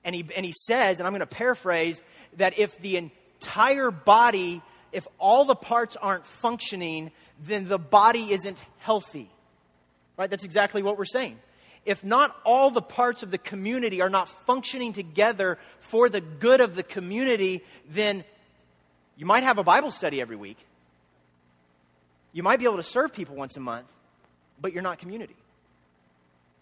And 0.04 0.16
he, 0.16 0.26
and 0.36 0.46
he 0.46 0.54
says, 0.54 1.00
and 1.00 1.08
I'm 1.08 1.14
going 1.14 1.20
to 1.22 1.26
paraphrase, 1.26 2.02
that 2.38 2.58
if 2.58 2.78
the 2.80 2.98
entire 2.98 3.92
body, 3.92 4.62
if 4.92 5.08
all 5.20 5.46
the 5.46 5.56
parts 5.56 5.96
aren't 5.96 6.26
functioning, 6.26 7.12
then 7.46 7.68
the 7.68 7.80
body 7.80 8.32
isn't 8.34 8.64
healthy. 8.80 9.30
Right? 10.18 10.30
That's 10.30 10.44
exactly 10.44 10.82
what 10.84 10.98
we're 10.98 11.06
saying. 11.06 11.40
If 11.86 12.04
not 12.04 12.36
all 12.46 12.70
the 12.70 12.82
parts 12.82 13.24
of 13.24 13.32
the 13.32 13.38
community 13.40 14.02
are 14.02 14.10
not 14.10 14.30
functioning 14.46 14.94
together 14.94 15.58
for 15.80 16.10
the 16.10 16.22
good 16.22 16.62
of 16.62 16.76
the 16.76 16.84
community, 16.84 17.64
then 17.90 18.24
you 19.18 19.26
might 19.26 19.44
have 19.44 19.58
a 19.58 19.64
Bible 19.64 19.90
study 19.90 20.22
every 20.22 20.36
week. 20.36 20.58
You 22.34 22.44
might 22.44 22.60
be 22.60 22.66
able 22.66 22.78
to 22.78 22.84
serve 22.84 23.14
people 23.14 23.36
once 23.36 23.58
a 23.58 23.60
month, 23.60 23.88
but 24.60 24.74
you're 24.74 24.84
not 24.84 25.00
community. 25.00 25.36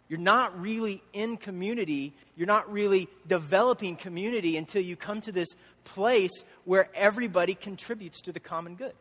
You're 0.09 0.19
not 0.19 0.59
really 0.59 1.03
in 1.13 1.37
community. 1.37 2.13
You're 2.35 2.47
not 2.47 2.71
really 2.71 3.07
developing 3.27 3.95
community 3.95 4.57
until 4.57 4.81
you 4.81 4.95
come 4.95 5.21
to 5.21 5.31
this 5.31 5.49
place 5.85 6.31
where 6.65 6.89
everybody 6.95 7.53
contributes 7.53 8.21
to 8.21 8.31
the 8.31 8.39
common 8.39 8.75
good 8.75 8.93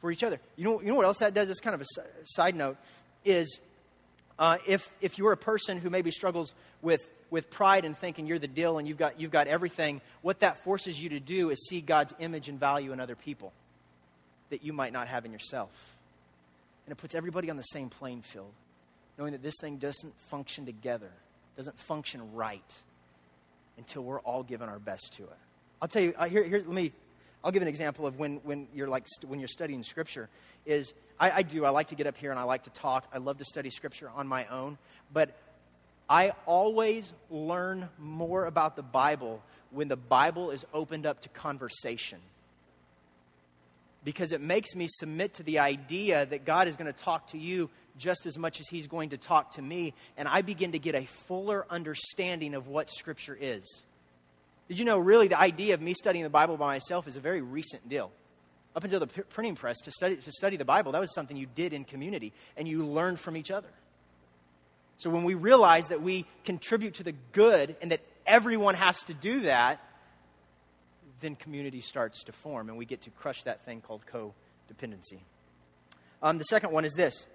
for 0.00 0.10
each 0.10 0.22
other. 0.22 0.38
You 0.56 0.64
know, 0.64 0.80
you 0.80 0.88
know 0.88 0.94
what 0.94 1.06
else 1.06 1.18
that 1.18 1.34
does? 1.34 1.48
It's 1.48 1.60
kind 1.60 1.74
of 1.74 1.80
a 1.80 1.86
side 2.24 2.54
note. 2.54 2.76
Is 3.24 3.58
uh, 4.38 4.58
if 4.66 4.88
if 5.00 5.18
you're 5.18 5.32
a 5.32 5.36
person 5.36 5.78
who 5.78 5.90
maybe 5.90 6.10
struggles 6.10 6.54
with 6.82 7.00
with 7.30 7.50
pride 7.50 7.84
and 7.84 7.96
thinking 7.96 8.26
you're 8.26 8.38
the 8.38 8.46
deal 8.46 8.78
and 8.78 8.86
you've 8.86 8.98
got 8.98 9.18
you've 9.18 9.30
got 9.30 9.48
everything, 9.48 10.00
what 10.22 10.40
that 10.40 10.62
forces 10.62 11.02
you 11.02 11.08
to 11.10 11.20
do 11.20 11.50
is 11.50 11.66
see 11.68 11.80
God's 11.80 12.12
image 12.18 12.48
and 12.48 12.60
value 12.60 12.92
in 12.92 13.00
other 13.00 13.16
people 13.16 13.52
that 14.50 14.62
you 14.62 14.72
might 14.72 14.92
not 14.92 15.08
have 15.08 15.24
in 15.24 15.32
yourself. 15.32 15.96
And 16.86 16.92
it 16.92 16.96
puts 16.96 17.14
everybody 17.14 17.50
on 17.50 17.56
the 17.56 17.62
same 17.62 17.88
playing 17.88 18.22
field, 18.22 18.52
knowing 19.18 19.32
that 19.32 19.42
this 19.42 19.54
thing 19.60 19.78
doesn't 19.78 20.14
function 20.30 20.66
together, 20.66 21.10
doesn't 21.56 21.78
function 21.78 22.32
right 22.32 22.72
until 23.76 24.02
we're 24.02 24.20
all 24.20 24.42
giving 24.42 24.68
our 24.68 24.78
best 24.78 25.14
to 25.14 25.24
it. 25.24 25.38
I'll 25.80 25.88
tell 25.88 26.02
you, 26.02 26.14
uh, 26.16 26.28
here, 26.28 26.44
here, 26.44 26.58
let 26.58 26.68
me, 26.68 26.92
I'll 27.42 27.52
give 27.52 27.62
an 27.62 27.68
example 27.68 28.06
of 28.06 28.18
when, 28.18 28.36
when 28.44 28.68
you're 28.74 28.88
like, 28.88 29.06
when 29.26 29.38
you're 29.38 29.48
studying 29.48 29.82
scripture 29.82 30.28
is, 30.64 30.92
I, 31.18 31.30
I 31.30 31.42
do, 31.42 31.64
I 31.64 31.70
like 31.70 31.88
to 31.88 31.94
get 31.94 32.06
up 32.06 32.16
here 32.16 32.30
and 32.30 32.40
I 32.40 32.44
like 32.44 32.64
to 32.64 32.70
talk. 32.70 33.06
I 33.12 33.18
love 33.18 33.38
to 33.38 33.44
study 33.44 33.70
scripture 33.70 34.10
on 34.14 34.26
my 34.26 34.46
own, 34.46 34.78
but 35.12 35.36
I 36.08 36.32
always 36.46 37.12
learn 37.30 37.88
more 37.98 38.46
about 38.46 38.76
the 38.76 38.82
Bible 38.82 39.42
when 39.70 39.88
the 39.88 39.96
Bible 39.96 40.50
is 40.50 40.64
opened 40.72 41.06
up 41.06 41.20
to 41.22 41.28
conversation 41.30 42.18
because 44.04 44.32
it 44.32 44.40
makes 44.40 44.74
me 44.74 44.86
submit 44.88 45.34
to 45.34 45.42
the 45.42 45.58
idea 45.58 46.26
that 46.26 46.44
God 46.44 46.68
is 46.68 46.76
going 46.76 46.92
to 46.92 46.98
talk 46.98 47.28
to 47.28 47.38
you 47.38 47.70
just 47.96 48.26
as 48.26 48.36
much 48.36 48.60
as 48.60 48.68
He's 48.68 48.86
going 48.86 49.10
to 49.10 49.16
talk 49.16 49.52
to 49.52 49.62
me, 49.62 49.94
and 50.16 50.28
I 50.28 50.42
begin 50.42 50.72
to 50.72 50.78
get 50.78 50.94
a 50.94 51.06
fuller 51.06 51.64
understanding 51.70 52.54
of 52.54 52.68
what 52.68 52.90
Scripture 52.90 53.36
is. 53.40 53.82
Did 54.68 54.78
you 54.78 54.84
know, 54.84 54.98
really, 54.98 55.28
the 55.28 55.38
idea 55.38 55.74
of 55.74 55.80
me 55.80 55.94
studying 55.94 56.24
the 56.24 56.30
Bible 56.30 56.56
by 56.56 56.66
myself 56.66 57.06
is 57.06 57.16
a 57.16 57.20
very 57.20 57.40
recent 57.40 57.88
deal? 57.88 58.10
Up 58.74 58.82
until 58.82 58.98
the 58.98 59.06
printing 59.06 59.54
press, 59.54 59.78
to 59.84 59.90
study, 59.92 60.16
to 60.16 60.32
study 60.32 60.56
the 60.56 60.64
Bible, 60.64 60.92
that 60.92 61.00
was 61.00 61.14
something 61.14 61.36
you 61.36 61.46
did 61.46 61.72
in 61.72 61.84
community, 61.84 62.32
and 62.56 62.66
you 62.66 62.84
learned 62.84 63.20
from 63.20 63.36
each 63.36 63.50
other. 63.50 63.68
So 64.96 65.10
when 65.10 65.24
we 65.24 65.34
realize 65.34 65.88
that 65.88 66.02
we 66.02 66.26
contribute 66.44 66.94
to 66.94 67.02
the 67.02 67.14
good 67.32 67.76
and 67.80 67.92
that 67.92 68.00
everyone 68.26 68.74
has 68.74 68.98
to 69.04 69.14
do 69.14 69.40
that, 69.40 69.80
then 71.24 71.36
community 71.36 71.80
starts 71.80 72.24
to 72.24 72.32
form 72.32 72.68
and 72.68 72.76
we 72.76 72.84
get 72.84 73.02
to 73.02 73.10
crush 73.10 73.42
that 73.44 73.64
thing 73.64 73.80
called 73.80 74.02
codependency. 74.12 75.20
Um, 76.22 76.38
the 76.38 76.44
second 76.44 76.72
one 76.72 76.84
is 76.84 76.92
this 76.92 77.26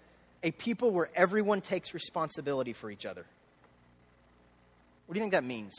a 0.43 0.51
people 0.51 0.91
where 0.91 1.09
everyone 1.15 1.61
takes 1.61 1.93
responsibility 1.93 2.73
for 2.73 2.89
each 2.89 3.05
other. 3.05 3.25
What 5.05 5.13
do 5.13 5.19
you 5.19 5.23
think 5.23 5.33
that 5.33 5.43
means? 5.43 5.73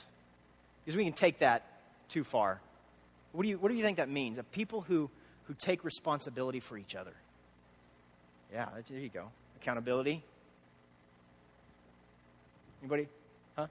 Because 0.85 0.97
we 0.97 1.05
can 1.05 1.13
take 1.13 1.39
that 1.39 1.65
too 2.09 2.25
far. 2.25 2.61
What 3.33 3.45
do 3.45 3.49
you, 3.49 3.59
what 3.59 3.71
do 3.71 3.77
you 3.77 3.83
think 3.83 3.99
that 3.99 4.09
means? 4.09 4.39
A 4.39 4.43
people 4.43 4.81
who, 4.81 5.09
who 5.45 5.55
take 5.55 5.85
responsibility 5.85 6.59
for 6.59 6.77
each 6.77 6.97
other. 6.97 7.15
Yeah, 8.53 8.67
there 8.89 8.99
you 8.99 9.09
go. 9.09 9.31
Accountability. 9.63 10.25
Anybody? 12.83 13.07
Huh? 13.57 13.69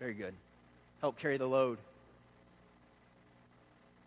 Very 0.00 0.14
good. 0.14 0.34
Help 1.00 1.16
carry 1.18 1.36
the 1.36 1.46
load. 1.46 1.78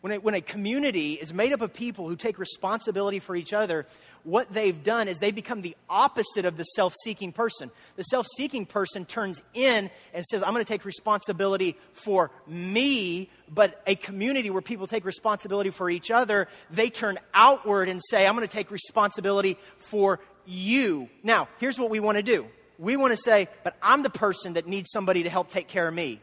When 0.02 0.14
a, 0.14 0.18
when 0.18 0.34
a 0.34 0.42
community 0.42 1.14
is 1.14 1.32
made 1.32 1.54
up 1.54 1.62
of 1.62 1.74
people 1.74 2.08
who 2.08 2.16
take 2.16 2.40
responsibility 2.40 3.20
for 3.20 3.36
each 3.36 3.54
other, 3.54 3.86
what 4.24 4.52
they've 4.52 4.84
done 4.84 5.08
is 5.08 5.20
they 5.20 5.32
become 5.32 5.62
the 5.62 5.78
opposite 5.88 6.46
of 6.46 6.58
the 6.58 6.64
self 6.64 6.96
seeking 7.04 7.32
person. 7.32 7.70
The 7.98 8.04
self 8.04 8.26
seeking 8.36 8.66
person 8.66 9.06
turns 9.06 9.42
in 9.54 9.92
and 10.14 10.26
says, 10.26 10.42
I'm 10.42 10.54
going 10.54 10.66
to 10.66 10.68
take 10.68 10.86
responsibility 10.86 11.78
for 11.94 12.32
me, 12.48 13.30
but 13.48 13.80
a 13.86 13.96
community 13.96 14.50
where 14.50 14.64
people 14.64 14.88
take 14.88 15.06
responsibility 15.06 15.70
for 15.70 15.88
each 15.88 16.10
other, 16.10 16.48
they 16.72 16.90
turn 16.90 17.20
outward 17.34 17.88
and 17.88 18.02
say, 18.10 18.26
I'm 18.26 18.36
going 18.36 18.48
to 18.48 18.54
take 18.54 18.72
responsibility 18.72 19.60
for 19.78 20.20
you. 20.46 21.10
Now, 21.22 21.48
here's 21.60 21.78
what 21.78 21.92
we 21.92 22.00
want 22.00 22.18
to 22.18 22.24
do 22.24 22.48
we 22.80 22.98
want 22.98 23.12
to 23.12 23.18
say, 23.18 23.48
but 23.64 23.78
I'm 23.84 24.02
the 24.02 24.10
person 24.10 24.54
that 24.54 24.68
needs 24.68 24.90
somebody 24.92 25.24
to 25.24 25.30
help 25.30 25.50
take 25.50 25.68
care 25.68 25.88
of 25.88 25.94
me. 25.94 26.20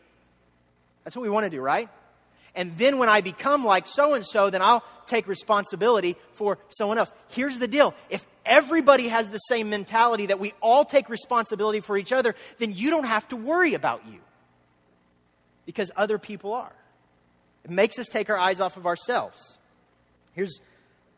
That's 1.04 1.14
what 1.14 1.22
we 1.22 1.30
want 1.30 1.44
to 1.44 1.50
do, 1.50 1.60
right? 1.60 1.88
And 2.54 2.76
then 2.76 2.98
when 2.98 3.08
I 3.08 3.20
become 3.20 3.64
like 3.64 3.86
so 3.86 4.14
and 4.14 4.26
so, 4.26 4.50
then 4.50 4.62
I'll 4.62 4.82
take 5.06 5.28
responsibility 5.28 6.16
for 6.32 6.58
someone 6.68 6.98
else. 6.98 7.10
Here's 7.28 7.58
the 7.58 7.68
deal. 7.68 7.94
If 8.10 8.26
everybody 8.44 9.08
has 9.08 9.28
the 9.28 9.38
same 9.38 9.70
mentality 9.70 10.26
that 10.26 10.40
we 10.40 10.54
all 10.60 10.84
take 10.84 11.08
responsibility 11.08 11.80
for 11.80 11.96
each 11.96 12.12
other, 12.12 12.34
then 12.58 12.72
you 12.72 12.90
don't 12.90 13.04
have 13.04 13.26
to 13.28 13.36
worry 13.36 13.74
about 13.74 14.02
you. 14.06 14.18
Because 15.66 15.90
other 15.96 16.18
people 16.18 16.54
are. 16.54 16.72
It 17.64 17.70
makes 17.70 17.98
us 17.98 18.06
take 18.08 18.30
our 18.30 18.38
eyes 18.38 18.60
off 18.60 18.76
of 18.76 18.86
ourselves. 18.86 19.58
Here's, 20.32 20.60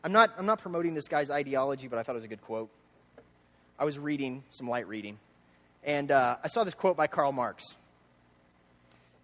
I'm 0.03 0.11
not, 0.11 0.33
I'm 0.37 0.45
not 0.45 0.59
promoting 0.59 0.93
this 0.93 1.07
guy's 1.07 1.29
ideology, 1.29 1.87
but 1.87 1.97
I 1.97 2.03
thought 2.03 2.13
it 2.13 2.15
was 2.15 2.23
a 2.25 2.29
good 2.29 2.41
quote. 2.41 2.69
I 3.79 3.85
was 3.85 3.97
reading, 3.97 4.43
some 4.51 4.69
light 4.69 4.87
reading, 4.87 5.17
and 5.83 6.11
uh, 6.11 6.37
I 6.43 6.49
saw 6.49 6.63
this 6.63 6.73
quote 6.73 6.97
by 6.97 7.07
Karl 7.07 7.31
Marx. 7.31 7.63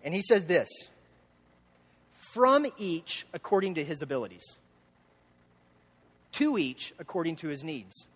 And 0.03 0.13
he 0.13 0.21
says 0.21 0.45
this 0.45 0.69
from 2.33 2.65
each 2.77 3.25
according 3.33 3.75
to 3.75 3.83
his 3.83 4.01
abilities, 4.01 4.43
to 6.33 6.57
each 6.57 6.93
according 6.99 7.35
to 7.37 7.47
his 7.47 7.63
needs. 7.63 8.07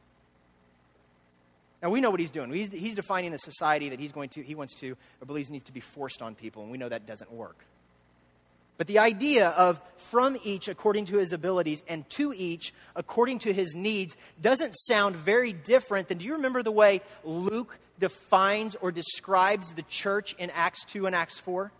Now 1.81 1.89
we 1.89 2.01
know 2.01 2.11
what 2.11 2.19
he's 2.19 2.31
doing. 2.31 2.51
He's, 2.51 2.71
he's 2.71 2.95
defining 2.95 3.33
a 3.33 3.37
society 3.37 3.89
that 3.89 3.99
he's 3.99 4.11
going 4.11 4.29
to, 4.29 4.41
he 4.41 4.53
wants 4.55 4.75
to, 4.75 4.91
or 4.91 5.25
believes 5.25 5.49
needs 5.49 5.63
to 5.65 5.73
be 5.73 5.79
forced 5.79 6.21
on 6.21 6.35
people, 6.35 6.61
and 6.61 6.71
we 6.71 6.77
know 6.77 6.89
that 6.89 7.07
doesn't 7.07 7.31
work. 7.31 7.65
But 8.77 8.87
the 8.87 8.99
idea 8.99 9.49
of 9.49 9.79
from 10.09 10.37
each 10.43 10.67
according 10.67 11.05
to 11.05 11.17
his 11.17 11.33
abilities 11.33 11.83
and 11.87 12.09
to 12.11 12.33
each 12.35 12.73
according 12.95 13.39
to 13.39 13.53
his 13.53 13.75
needs 13.75 14.15
doesn't 14.41 14.73
sound 14.73 15.15
very 15.15 15.53
different 15.53 16.07
than 16.07 16.17
do 16.17 16.25
you 16.25 16.33
remember 16.33 16.63
the 16.63 16.71
way 16.71 17.01
Luke 17.23 17.77
defines 17.99 18.75
or 18.75 18.91
describes 18.91 19.73
the 19.73 19.83
church 19.83 20.35
in 20.39 20.49
Acts 20.49 20.83
2 20.85 21.05
and 21.05 21.15
Acts 21.15 21.37
4? 21.39 21.71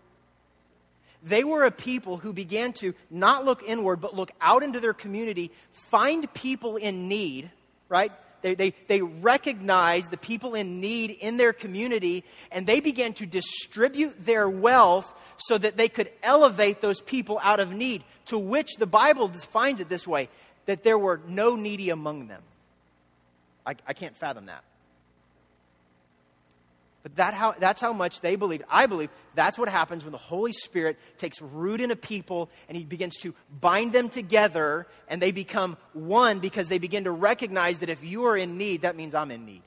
They 1.24 1.44
were 1.44 1.64
a 1.64 1.70
people 1.70 2.16
who 2.16 2.32
began 2.32 2.72
to 2.74 2.94
not 3.10 3.44
look 3.44 3.62
inward, 3.62 4.00
but 4.00 4.14
look 4.14 4.32
out 4.40 4.62
into 4.62 4.80
their 4.80 4.94
community, 4.94 5.52
find 5.72 6.32
people 6.34 6.76
in 6.76 7.08
need, 7.08 7.50
right? 7.88 8.12
They, 8.42 8.54
they, 8.56 8.74
they 8.88 9.02
recognized 9.02 10.10
the 10.10 10.16
people 10.16 10.54
in 10.54 10.80
need 10.80 11.10
in 11.10 11.36
their 11.36 11.52
community, 11.52 12.24
and 12.50 12.66
they 12.66 12.80
began 12.80 13.12
to 13.14 13.26
distribute 13.26 14.24
their 14.24 14.48
wealth 14.48 15.12
so 15.36 15.56
that 15.58 15.76
they 15.76 15.88
could 15.88 16.10
elevate 16.22 16.80
those 16.80 17.00
people 17.00 17.38
out 17.42 17.60
of 17.60 17.72
need, 17.72 18.02
to 18.26 18.38
which 18.38 18.74
the 18.78 18.86
Bible 18.86 19.28
defines 19.28 19.80
it 19.80 19.88
this 19.88 20.06
way 20.06 20.28
that 20.66 20.82
there 20.82 20.98
were 20.98 21.20
no 21.26 21.56
needy 21.56 21.90
among 21.90 22.26
them. 22.26 22.42
I, 23.64 23.74
I 23.86 23.92
can't 23.92 24.16
fathom 24.16 24.46
that. 24.46 24.64
But 27.02 27.16
that 27.16 27.34
how, 27.34 27.54
that's 27.58 27.80
how 27.80 27.92
much 27.92 28.20
they 28.20 28.36
believe. 28.36 28.62
I 28.70 28.86
believe 28.86 29.10
that's 29.34 29.58
what 29.58 29.68
happens 29.68 30.04
when 30.04 30.12
the 30.12 30.18
Holy 30.18 30.52
Spirit 30.52 30.98
takes 31.16 31.42
root 31.42 31.80
in 31.80 31.90
a 31.90 31.96
people 31.96 32.48
and 32.68 32.76
he 32.76 32.84
begins 32.84 33.16
to 33.22 33.34
bind 33.60 33.92
them 33.92 34.08
together 34.08 34.86
and 35.08 35.20
they 35.20 35.32
become 35.32 35.76
one 35.94 36.38
because 36.38 36.68
they 36.68 36.78
begin 36.78 37.04
to 37.04 37.10
recognize 37.10 37.78
that 37.78 37.88
if 37.88 38.04
you 38.04 38.26
are 38.26 38.36
in 38.36 38.56
need, 38.56 38.82
that 38.82 38.94
means 38.94 39.14
I'm 39.14 39.32
in 39.32 39.44
need. 39.44 39.62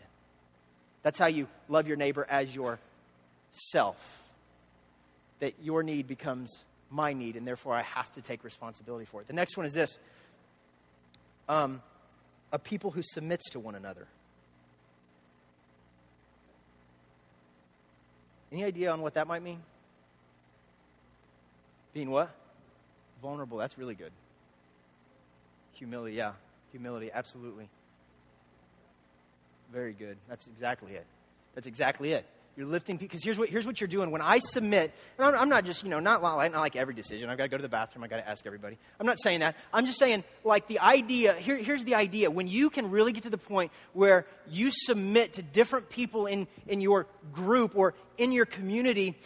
That's 1.04 1.20
how 1.20 1.28
you 1.28 1.48
love 1.68 1.88
your 1.88 1.98
neighbor 1.98 2.26
as 2.30 2.56
yourself. 2.56 4.24
That 5.40 5.56
your 5.62 5.84
need 5.84 6.08
becomes 6.08 6.64
my 6.90 7.12
need 7.12 7.36
and 7.36 7.46
therefore 7.46 7.74
I 7.74 7.82
have 7.82 8.10
to 8.14 8.22
take 8.22 8.46
responsibility 8.46 9.06
for 9.06 9.20
it. 9.20 9.28
The 9.28 9.34
next 9.34 9.58
one 9.58 9.66
is 9.66 9.74
this 9.74 9.98
um, 11.50 11.82
a 12.54 12.60
people 12.60 12.92
who 12.92 13.02
submits 13.04 13.50
to 13.50 13.60
one 13.60 13.76
another. 13.76 14.08
Any 18.52 18.64
idea 18.64 18.92
on 18.92 19.02
what 19.02 19.14
that 19.16 19.28
might 19.28 19.44
mean? 19.44 19.60
Being 21.94 22.10
what? 22.12 22.30
Vulnerable. 23.22 23.58
That's 23.58 23.78
really 23.78 23.96
good. 23.96 24.12
Humility, 25.74 26.16
yeah. 26.16 26.34
Humility, 26.72 27.10
absolutely. 27.14 27.70
Very 29.72 29.94
good. 29.94 30.18
That's 30.30 30.48
exactly 30.48 30.94
it. 30.94 31.06
That's 31.54 31.68
exactly 31.68 32.14
it. 32.14 32.26
You're 32.58 32.68
lifting 32.68 32.96
because 32.96 33.22
here's 33.22 33.38
what 33.38 33.50
here's 33.50 33.66
what 33.66 33.82
you're 33.82 33.90
doing. 33.90 34.12
When 34.12 34.22
I 34.22 34.40
submit, 34.40 34.94
and 35.18 35.28
I'm, 35.28 35.36
I'm 35.36 35.50
not 35.50 35.66
just 35.66 35.84
you 35.84 35.90
know 35.90 36.00
not 36.00 36.24
like, 36.24 36.54
not 36.54 36.62
like 36.62 36.78
every 36.78 36.94
decision. 36.94 37.30
I've 37.30 37.38
got 37.38 37.44
to 37.44 37.50
go 37.50 37.58
to 37.58 37.62
the 37.62 37.68
bathroom. 37.68 38.06
I've 38.06 38.10
got 38.10 38.18
to 38.18 38.30
ask 38.30 38.46
everybody. 38.46 38.78
I'm 38.98 39.06
not 39.06 39.22
saying 39.22 39.42
that. 39.42 39.58
I'm 39.74 39.86
just 39.86 40.00
saying 40.00 40.24
like 40.46 40.68
the 40.68 40.80
idea. 40.80 41.34
Here, 41.34 41.58
here's 41.58 41.84
the 41.84 41.96
idea. 41.96 42.32
When 42.32 42.48
you 42.48 42.70
can 42.70 42.92
really 42.92 43.12
get 43.12 43.24
to 43.24 43.30
the 43.30 43.38
point 43.38 43.74
where 43.92 44.26
you 44.50 44.72
submit 44.72 45.34
to 45.34 45.42
different 45.42 45.90
people 45.90 46.28
in 46.28 46.48
in 46.66 46.80
your 46.80 47.08
group 47.34 47.74
or 47.76 47.94
in 48.18 48.32
your 48.32 48.46
community, 48.46 49.18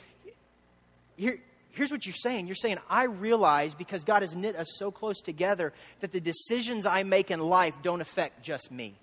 here, 1.16 1.40
here's 1.70 1.92
what 1.92 2.08
you're 2.08 2.16
saying. 2.16 2.48
You're 2.48 2.56
saying, 2.56 2.80
I 2.90 3.04
realize 3.04 3.76
because 3.76 4.04
God 4.04 4.24
has 4.24 4.36
knit 4.36 4.56
us 4.56 4.68
so 4.78 4.90
close 4.90 5.22
together 5.22 5.72
that 6.00 6.12
the 6.12 6.20
decisions 6.20 6.88
I 6.88 7.04
make 7.04 7.30
in 7.30 7.40
life 7.40 7.76
don't 7.84 8.02
affect 8.02 8.42
just 8.42 8.72
me. 8.72 8.96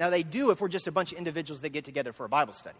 Now, 0.00 0.08
they 0.08 0.22
do 0.22 0.50
if 0.50 0.62
we're 0.62 0.68
just 0.68 0.86
a 0.86 0.92
bunch 0.92 1.12
of 1.12 1.18
individuals 1.18 1.60
that 1.60 1.68
get 1.68 1.84
together 1.84 2.12
for 2.12 2.24
a 2.24 2.28
Bible 2.28 2.54
study. 2.54 2.78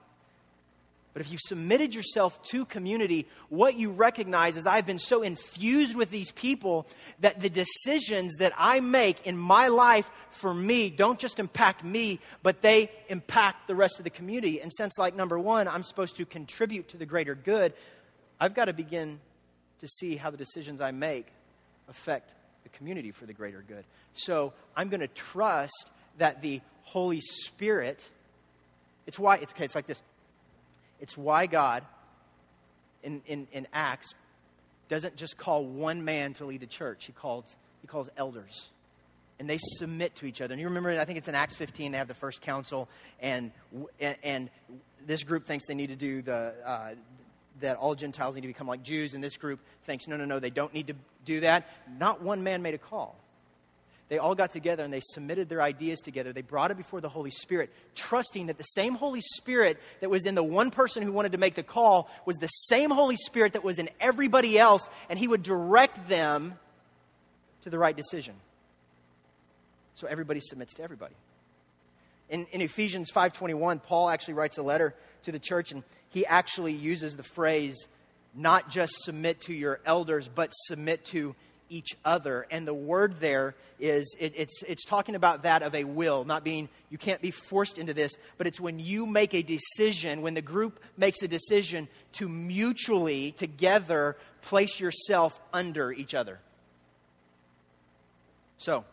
But 1.13 1.23
if 1.23 1.31
you've 1.31 1.41
submitted 1.45 1.95
yourself 1.95 2.43
to 2.45 2.65
community, 2.65 3.27
what 3.49 3.75
you 3.77 3.91
recognize 3.91 4.57
is 4.57 4.67
I've 4.67 4.87
been 4.87 4.99
so 4.99 5.23
infused 5.23 5.97
with 5.97 6.11
these 6.11 6.31
people 6.33 6.87
that 7.19 7.41
the 7.41 7.51
decisions 7.51 8.37
that 8.37 8.53
I 8.57 8.81
make 8.81 9.27
in 9.27 9.37
my 9.37 9.69
life 9.69 10.09
for 10.31 10.55
me 10.55 10.89
don't 10.89 11.19
just 11.19 11.41
impact 11.41 11.85
me, 11.85 12.21
but 12.43 12.63
they 12.63 12.91
impact 13.09 13.67
the 13.67 13.75
rest 13.75 13.99
of 13.99 14.05
the 14.05 14.11
community. 14.11 14.61
And 14.61 14.73
since, 14.73 14.97
like, 14.99 15.17
number 15.17 15.39
one, 15.39 15.69
I'm 15.69 15.83
supposed 15.83 16.17
to 16.17 16.25
contribute 16.25 16.89
to 16.89 16.97
the 16.97 17.07
greater 17.07 17.35
good, 17.35 17.75
I've 18.39 18.55
got 18.55 18.67
to 18.67 18.73
begin 18.73 19.19
to 19.81 19.89
see 19.89 20.17
how 20.17 20.31
the 20.31 20.39
decisions 20.39 20.81
I 20.81 20.93
make 20.93 21.27
affect 21.89 22.33
the 22.63 22.71
community 22.71 23.11
for 23.11 23.27
the 23.27 23.35
greater 23.35 23.65
good. 23.67 23.85
So 24.15 24.53
I'm 24.77 24.89
going 24.89 25.01
to 25.01 25.09
trust 25.09 25.91
that 26.19 26.41
the 26.41 26.61
Holy 26.91 27.21
Spirit. 27.21 28.09
It's 29.07 29.17
why, 29.17 29.37
it's, 29.37 29.53
okay, 29.53 29.65
it's 29.65 29.77
like 29.77 29.87
this. 29.87 30.03
It's 30.99 31.17
why 31.17 31.47
God 31.47 31.85
in, 33.05 33.23
in, 33.27 33.47
in 33.53 33.69
Acts 33.73 34.13
doesn't 34.89 35.15
just 35.15 35.39
call 35.39 35.65
one 35.65 36.05
man 36.05 36.35
to 36.35 36.47
lead 36.47 36.61
the 36.61 36.67
church, 36.67 37.05
he 37.07 37.13
calls, 37.13 37.57
he 37.81 37.87
calls 37.87 38.09
elders. 38.17 38.71
And 39.39 39.49
they 39.49 39.59
submit 39.79 40.17
to 40.17 40.27
each 40.27 40.43
other. 40.43 40.53
And 40.53 40.61
you 40.61 40.67
remember, 40.67 40.91
I 40.91 41.05
think 41.05 41.17
it's 41.17 41.29
in 41.29 41.35
Acts 41.37 41.55
15, 41.55 41.93
they 41.93 41.99
have 41.99 42.09
the 42.09 42.15
first 42.15 42.43
council, 42.43 42.89
and, 43.21 43.53
and, 44.01 44.51
this 45.07 45.23
group 45.23 45.47
thinks 45.47 45.65
they 45.65 45.75
need 45.75 45.87
to 45.87 45.97
do 45.97 46.21
the, 46.21 46.55
uh, 46.63 46.91
that 47.61 47.79
all 47.79 47.95
Gentiles 47.95 48.35
need 48.35 48.43
to 48.43 48.49
become 48.49 48.67
like 48.67 48.83
Jews, 48.83 49.15
and 49.15 49.25
this 49.25 49.39
group 49.39 49.61
thinks, 49.85 50.07
no, 50.09 50.17
no, 50.17 50.27
no, 50.27 50.41
they 50.41 50.51
don't 50.51 50.75
need 50.75 50.89
to 50.89 50.95
do 51.25 51.41
that. 51.41 51.69
Not 51.99 52.21
one 52.21 52.43
man 52.43 52.61
made 52.61 52.75
a 52.75 52.79
call 52.79 53.17
they 54.11 54.19
all 54.19 54.35
got 54.35 54.51
together 54.51 54.85
and 54.85 54.93
they 54.93 55.01
submitted 55.01 55.49
their 55.49 55.63
ideas 55.63 56.01
together. 56.01 56.33
They 56.33 56.43
brought 56.43 56.73
it 56.73 56.77
before 56.77 57.01
the 57.01 57.09
Holy 57.09 57.31
Spirit, 57.31 57.73
trusting 57.95 58.49
that 58.49 58.59
the 58.59 58.65
same 58.65 58.97
Holy 58.97 59.21
Spirit 59.21 59.79
that 60.01 60.11
was 60.11 60.27
in 60.27 60.35
the 60.35 60.43
one 60.43 60.73
person 60.73 61.05
who 61.05 61.13
wanted 61.13 61.33
to 61.33 61.39
make 61.39 61.55
the 61.55 61.63
call 61.63 62.11
was 62.27 62.37
the 62.37 62.49
same 62.49 62.91
Holy 62.91 63.15
Spirit 63.15 63.53
that 63.53 63.63
was 63.63 63.79
in 63.79 63.89
everybody 64.01 64.59
else, 64.59 64.89
and 65.09 65.17
He 65.17 65.29
would 65.29 65.45
direct 65.45 66.09
them 66.09 66.59
to 67.63 67.71
the 67.71 67.79
right 67.79 67.97
decision. 67.97 68.35
So 69.95 70.09
everybody 70.09 70.41
submits 70.41 70.75
to 70.75 70.83
everybody. 70.83 71.15
In, 72.29 72.47
in 72.51 72.63
Ephesians 72.63 73.13
5.21, 73.13 73.81
Paul 73.81 74.11
actually 74.11 74.35
writes 74.35 74.59
a 74.59 74.63
letter 74.63 74.93
to 75.23 75.31
the 75.31 75.39
church, 75.39 75.71
and 75.71 75.85
he 76.09 76.27
actually 76.27 76.73
uses 76.73 77.15
the 77.15 77.23
phrase, 77.23 77.87
not 78.35 78.71
just 78.71 78.93
submit 79.05 79.43
to 79.43 79.55
your 79.55 79.79
elders, 79.87 80.27
but 80.27 80.51
submit 80.67 81.05
to 81.07 81.37
each 81.71 81.97
other. 82.05 82.47
And 82.51 82.69
the 82.69 82.75
word 82.75 83.17
there 83.21 83.55
is, 83.79 84.15
it, 84.19 84.35
it's, 84.37 84.63
it's 84.69 84.85
talking 84.85 85.15
about 85.15 85.45
that 85.45 85.63
of 85.63 85.75
a 85.75 85.85
will, 85.85 86.25
not 86.25 86.45
being, 86.45 86.69
you 86.91 86.99
can't 86.99 87.23
be 87.23 87.31
forced 87.31 87.79
into 87.79 87.95
this, 87.95 88.13
but 88.37 88.47
it's 88.47 88.61
when 88.61 88.79
you 88.79 89.07
make 89.07 89.33
a 89.33 89.43
decision, 89.43 90.21
when 90.21 90.35
the 90.35 90.43
group 90.43 90.81
makes 90.99 91.23
a 91.23 91.29
decision 91.29 91.89
to 92.15 92.29
mutually, 92.29 93.33
together, 93.33 94.17
place 94.43 94.79
yourself 94.79 95.41
under 95.53 95.93
each 95.93 96.15
other. 96.15 96.39
So, 98.59 98.85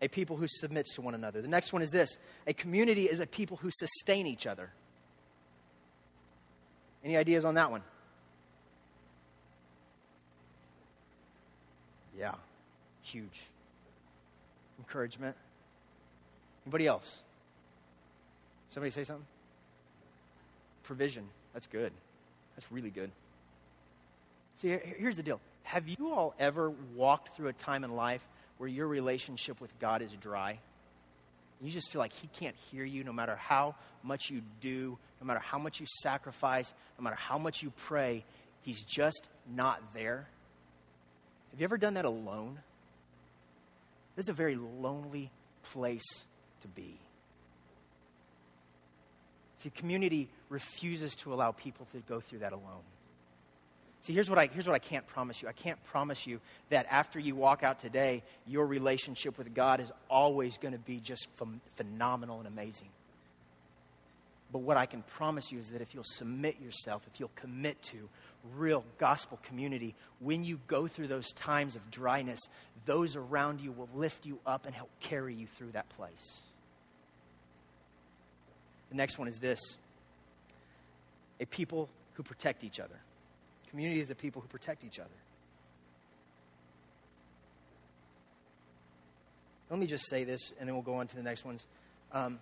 a 0.00 0.06
people 0.06 0.36
who 0.36 0.46
submits 0.48 0.94
to 0.94 1.02
one 1.02 1.14
another. 1.14 1.42
The 1.42 1.48
next 1.48 1.72
one 1.72 1.82
is 1.82 1.90
this 1.90 2.16
a 2.46 2.52
community 2.52 3.06
is 3.06 3.18
a 3.18 3.26
people 3.26 3.56
who 3.56 3.70
sustain 3.70 4.26
each 4.26 4.46
other. 4.46 4.70
Any 7.04 7.16
ideas 7.16 7.44
on 7.44 7.54
that 7.54 7.70
one? 7.70 7.82
Yeah, 12.18 12.34
huge. 13.02 13.46
Encouragement. 14.78 15.36
Anybody 16.66 16.86
else? 16.86 17.18
Somebody 18.70 18.90
say 18.90 19.04
something? 19.04 19.26
Provision. 20.82 21.24
That's 21.54 21.66
good. 21.66 21.92
That's 22.56 22.70
really 22.72 22.90
good. 22.90 23.10
See, 24.60 24.76
here's 24.98 25.16
the 25.16 25.22
deal. 25.22 25.40
Have 25.62 25.88
you 25.88 26.12
all 26.12 26.34
ever 26.38 26.72
walked 26.96 27.36
through 27.36 27.48
a 27.48 27.52
time 27.52 27.84
in 27.84 27.94
life 27.94 28.26
where 28.56 28.68
your 28.68 28.88
relationship 28.88 29.60
with 29.60 29.70
God 29.78 30.02
is 30.02 30.10
dry? 30.12 30.58
You 31.60 31.70
just 31.70 31.90
feel 31.90 32.00
like 32.00 32.12
He 32.12 32.28
can't 32.38 32.56
hear 32.70 32.84
you 32.84 33.04
no 33.04 33.12
matter 33.12 33.36
how 33.36 33.74
much 34.02 34.30
you 34.30 34.42
do, 34.60 34.98
no 35.20 35.26
matter 35.26 35.40
how 35.40 35.58
much 35.58 35.80
you 35.80 35.86
sacrifice, 36.02 36.72
no 36.98 37.04
matter 37.04 37.16
how 37.16 37.38
much 37.38 37.62
you 37.62 37.72
pray. 37.76 38.24
He's 38.62 38.82
just 38.82 39.28
not 39.54 39.80
there. 39.94 40.26
Have 41.58 41.62
you 41.62 41.64
ever 41.64 41.76
done 41.76 41.94
that 41.94 42.04
alone? 42.04 42.60
It's 44.16 44.28
a 44.28 44.32
very 44.32 44.54
lonely 44.54 45.32
place 45.72 46.04
to 46.62 46.68
be. 46.68 47.00
See, 49.58 49.70
community 49.70 50.28
refuses 50.50 51.16
to 51.16 51.34
allow 51.34 51.50
people 51.50 51.88
to 51.90 51.98
go 52.08 52.20
through 52.20 52.38
that 52.38 52.52
alone. 52.52 52.84
See, 54.02 54.12
here's 54.12 54.30
what, 54.30 54.38
I, 54.38 54.46
here's 54.46 54.68
what 54.68 54.76
I 54.76 54.78
can't 54.78 55.04
promise 55.08 55.42
you. 55.42 55.48
I 55.48 55.52
can't 55.52 55.82
promise 55.86 56.28
you 56.28 56.38
that 56.68 56.86
after 56.92 57.18
you 57.18 57.34
walk 57.34 57.64
out 57.64 57.80
today, 57.80 58.22
your 58.46 58.64
relationship 58.64 59.36
with 59.36 59.52
God 59.52 59.80
is 59.80 59.90
always 60.08 60.58
going 60.58 60.74
to 60.74 60.78
be 60.78 61.00
just 61.00 61.26
ph- 61.40 61.58
phenomenal 61.74 62.38
and 62.38 62.46
amazing. 62.46 62.90
But 64.52 64.60
what 64.60 64.76
I 64.76 64.86
can 64.86 65.02
promise 65.02 65.50
you 65.50 65.58
is 65.58 65.70
that 65.70 65.82
if 65.82 65.92
you'll 65.92 66.04
submit 66.04 66.60
yourself, 66.62 67.02
if 67.12 67.18
you'll 67.18 67.32
commit 67.34 67.82
to 67.82 68.08
real 68.56 68.84
gospel 68.98 69.38
community, 69.42 69.94
when 70.20 70.44
you 70.44 70.60
go 70.66 70.86
through 70.86 71.08
those 71.08 71.32
times 71.32 71.76
of 71.76 71.90
dryness, 71.90 72.40
those 72.86 73.16
around 73.16 73.60
you 73.60 73.72
will 73.72 73.88
lift 73.94 74.26
you 74.26 74.38
up 74.46 74.66
and 74.66 74.74
help 74.74 74.90
carry 75.00 75.34
you 75.34 75.46
through 75.46 75.72
that 75.72 75.88
place. 75.90 76.40
The 78.90 78.96
next 78.96 79.18
one 79.18 79.28
is 79.28 79.38
this 79.38 79.60
a 81.40 81.46
people 81.46 81.88
who 82.14 82.22
protect 82.22 82.64
each 82.64 82.80
other. 82.80 82.96
Community 83.70 84.00
is 84.00 84.10
a 84.10 84.14
people 84.14 84.42
who 84.42 84.48
protect 84.48 84.82
each 84.84 84.98
other. 84.98 85.10
Let 89.70 89.78
me 89.78 89.86
just 89.86 90.08
say 90.08 90.24
this, 90.24 90.52
and 90.58 90.66
then 90.66 90.74
we'll 90.74 90.82
go 90.82 90.94
on 90.94 91.06
to 91.08 91.16
the 91.16 91.22
next 91.22 91.44
ones. 91.44 91.66
Um, 92.10 92.38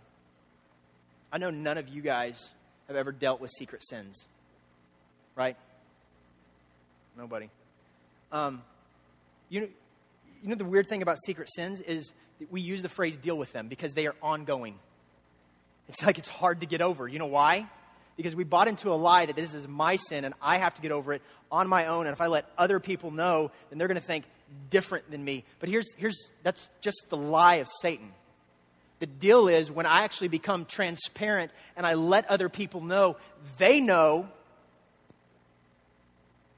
I 1.33 1.39
know 1.39 1.51
none 1.51 1.77
of 1.77 1.89
you 1.89 2.01
guys 2.01 2.51
have 2.87 2.97
ever 2.97 3.11
dealt 3.11 3.41
with 3.41 3.51
secret 3.51 3.83
sins, 3.85 4.25
right? 5.35 5.57
Nobody. 7.17 7.49
Um, 8.31 8.63
you, 9.49 9.63
know, 9.63 9.69
you 10.43 10.49
know, 10.51 10.55
the 10.55 10.65
weird 10.65 10.89
thing 10.89 11.03
about 11.03 11.17
secret 11.25 11.49
sins 11.55 11.81
is 11.81 12.13
that 12.39 12.53
we 12.53 12.61
use 12.61 12.83
the 12.83 12.89
phrase 12.89 13.17
deal 13.17 13.39
with 13.39 13.53
them 13.53 13.69
because 13.69 13.93
they 13.93 14.07
are 14.07 14.15
ongoing. 14.23 14.79
It's 15.89 16.03
like 16.03 16.19
it's 16.19 16.29
hard 16.29 16.61
to 16.61 16.67
get 16.67 16.81
over. 16.81 17.09
You 17.09 17.19
know 17.19 17.27
why? 17.27 17.69
Because 18.17 18.35
we 18.35 18.45
bought 18.45 18.69
into 18.69 18.91
a 18.91 18.97
lie 18.97 19.27
that 19.27 19.37
this 19.37 19.55
is 19.55 19.67
my 19.69 19.97
sin 19.97 20.25
and 20.25 20.35
I 20.43 20.59
have 20.59 20.75
to 20.75 20.83
get 20.83 20.91
over 20.91 21.13
it 21.13 21.23
on 21.51 21.69
my 21.69 21.87
own. 21.87 22.07
And 22.07 22.13
if 22.13 22.21
I 22.21 22.27
let 22.27 22.47
other 22.59 22.81
people 22.81 23.11
know, 23.11 23.51
then 23.71 23.79
they're 23.79 23.89
going 23.89 24.01
to 24.01 24.07
think 24.07 24.25
different 24.71 25.11
than 25.11 25.25
me. 25.25 25.45
But 25.61 25.69
here's, 25.69 25.93
here's 25.95 26.33
that's 26.43 26.71
just 26.81 27.07
the 27.09 27.17
lie 27.17 27.57
of 27.57 27.69
Satan. 27.81 28.13
The 28.99 29.07
deal 29.07 29.49
is 29.49 29.71
when 29.71 29.87
I 29.87 30.03
actually 30.03 30.29
become 30.29 30.65
transparent 30.65 31.51
and 31.77 31.87
I 31.87 31.95
let 31.95 32.29
other 32.31 32.49
people 32.49 32.81
know, 32.81 33.17
they 33.59 33.81
know. 33.81 34.29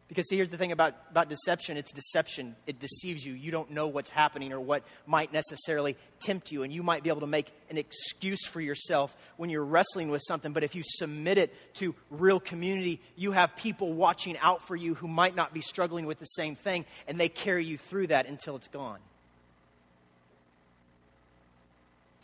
Because, 0.08 0.26
see, 0.28 0.36
here's 0.36 0.48
the 0.48 0.56
thing 0.56 0.72
about, 0.72 0.94
about 1.10 1.28
deception 1.28 1.76
it's 1.76 1.92
deception. 1.92 2.56
It 2.66 2.80
deceives 2.80 3.26
you. 3.26 3.34
You 3.34 3.50
don't 3.50 3.70
know 3.72 3.88
what's 3.88 4.08
happening 4.08 4.52
or 4.52 4.60
what 4.60 4.82
might 5.06 5.32
necessarily 5.32 5.96
tempt 6.20 6.50
you. 6.50 6.62
And 6.62 6.72
you 6.72 6.82
might 6.82 7.02
be 7.02 7.10
able 7.10 7.20
to 7.20 7.26
make 7.26 7.52
an 7.68 7.76
excuse 7.76 8.46
for 8.46 8.60
yourself 8.60 9.14
when 9.36 9.50
you're 9.50 9.64
wrestling 9.64 10.08
with 10.08 10.22
something. 10.26 10.52
But 10.52 10.64
if 10.64 10.74
you 10.74 10.82
submit 10.84 11.36
it 11.36 11.54
to 11.74 11.94
real 12.10 12.40
community, 12.40 13.00
you 13.16 13.32
have 13.32 13.54
people 13.54 13.92
watching 13.92 14.38
out 14.38 14.66
for 14.66 14.74
you 14.74 14.94
who 14.94 15.08
might 15.08 15.36
not 15.36 15.52
be 15.52 15.60
struggling 15.60 16.06
with 16.06 16.18
the 16.18 16.24
same 16.24 16.56
thing. 16.56 16.86
And 17.06 17.20
they 17.20 17.28
carry 17.28 17.66
you 17.66 17.76
through 17.76 18.06
that 18.06 18.26
until 18.26 18.56
it's 18.56 18.68
gone. 18.68 19.00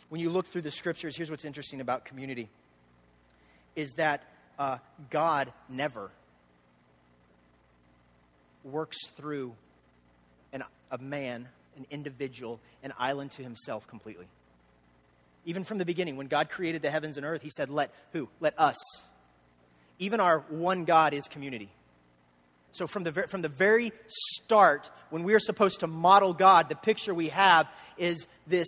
when 0.09 0.21
you 0.21 0.29
look 0.29 0.47
through 0.47 0.61
the 0.61 0.71
scriptures, 0.71 1.17
here's 1.17 1.31
what's 1.31 1.45
interesting 1.45 1.81
about 1.81 2.05
community 2.05 2.49
is 3.75 3.93
that 3.95 4.23
uh, 4.57 4.77
God 5.09 5.51
never 5.67 6.09
works 8.65 8.97
through 9.15 9.53
an, 10.51 10.63
a 10.91 10.97
man 10.97 11.47
an 11.75 11.85
individual, 11.89 12.59
an 12.83 12.93
island 12.97 13.31
to 13.31 13.43
himself 13.43 13.87
completely. 13.87 14.27
Even 15.45 15.63
from 15.63 15.77
the 15.77 15.85
beginning, 15.85 16.17
when 16.17 16.27
God 16.27 16.49
created 16.49 16.81
the 16.81 16.89
heavens 16.89 17.17
and 17.17 17.25
earth, 17.25 17.41
he 17.41 17.49
said, 17.49 17.69
Let 17.69 17.91
who? 18.13 18.29
Let 18.39 18.57
us. 18.59 18.77
Even 19.99 20.19
our 20.19 20.39
one 20.49 20.85
God 20.85 21.13
is 21.13 21.27
community. 21.27 21.69
So, 22.71 22.87
from 22.87 23.03
the, 23.03 23.13
from 23.27 23.41
the 23.41 23.47
very 23.47 23.93
start, 24.07 24.89
when 25.09 25.23
we 25.23 25.33
are 25.33 25.39
supposed 25.39 25.81
to 25.81 25.87
model 25.87 26.33
God, 26.33 26.67
the 26.67 26.75
picture 26.75 27.13
we 27.13 27.29
have 27.29 27.67
is 27.97 28.27
this 28.47 28.67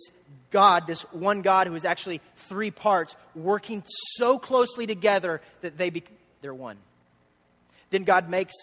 God, 0.50 0.88
this 0.88 1.02
one 1.12 1.42
God 1.42 1.68
who 1.68 1.76
is 1.76 1.84
actually 1.84 2.22
three 2.36 2.72
parts, 2.72 3.16
working 3.36 3.84
so 4.16 4.40
closely 4.40 4.88
together 4.88 5.42
that 5.62 5.78
they 5.78 5.90
be, 5.90 6.04
they're 6.42 6.54
one. 6.54 6.78
Then 7.90 8.04
God 8.04 8.30
makes 8.30 8.54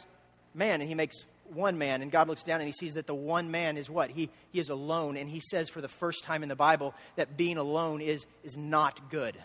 man, 0.55 0.81
and 0.81 0.89
he 0.89 0.95
makes 0.95 1.17
one 1.53 1.77
man, 1.77 2.03
and 2.03 2.11
God 2.11 2.29
looks 2.29 2.43
down 2.43 2.61
and 2.61 2.67
he 2.67 2.73
sees 2.73 2.95
that 2.95 3.07
the 3.07 3.15
one 3.15 3.51
man 3.51 3.77
is 3.77 3.91
what? 3.91 4.11
He, 4.11 4.31
he 4.51 4.61
is 4.61 4.71
alone, 4.71 5.17
and 5.17 5.29
he 5.29 5.41
says 5.41 5.69
for 5.69 5.81
the 5.81 5.89
first 5.89 6.25
time 6.25 6.43
in 6.43 6.49
the 6.49 6.57
Bible 6.57 6.95
that 7.17 7.37
being 7.37 7.59
alone 7.59 8.01
is, 8.01 8.27
is 8.43 8.57
not 8.57 9.11
good. 9.11 9.37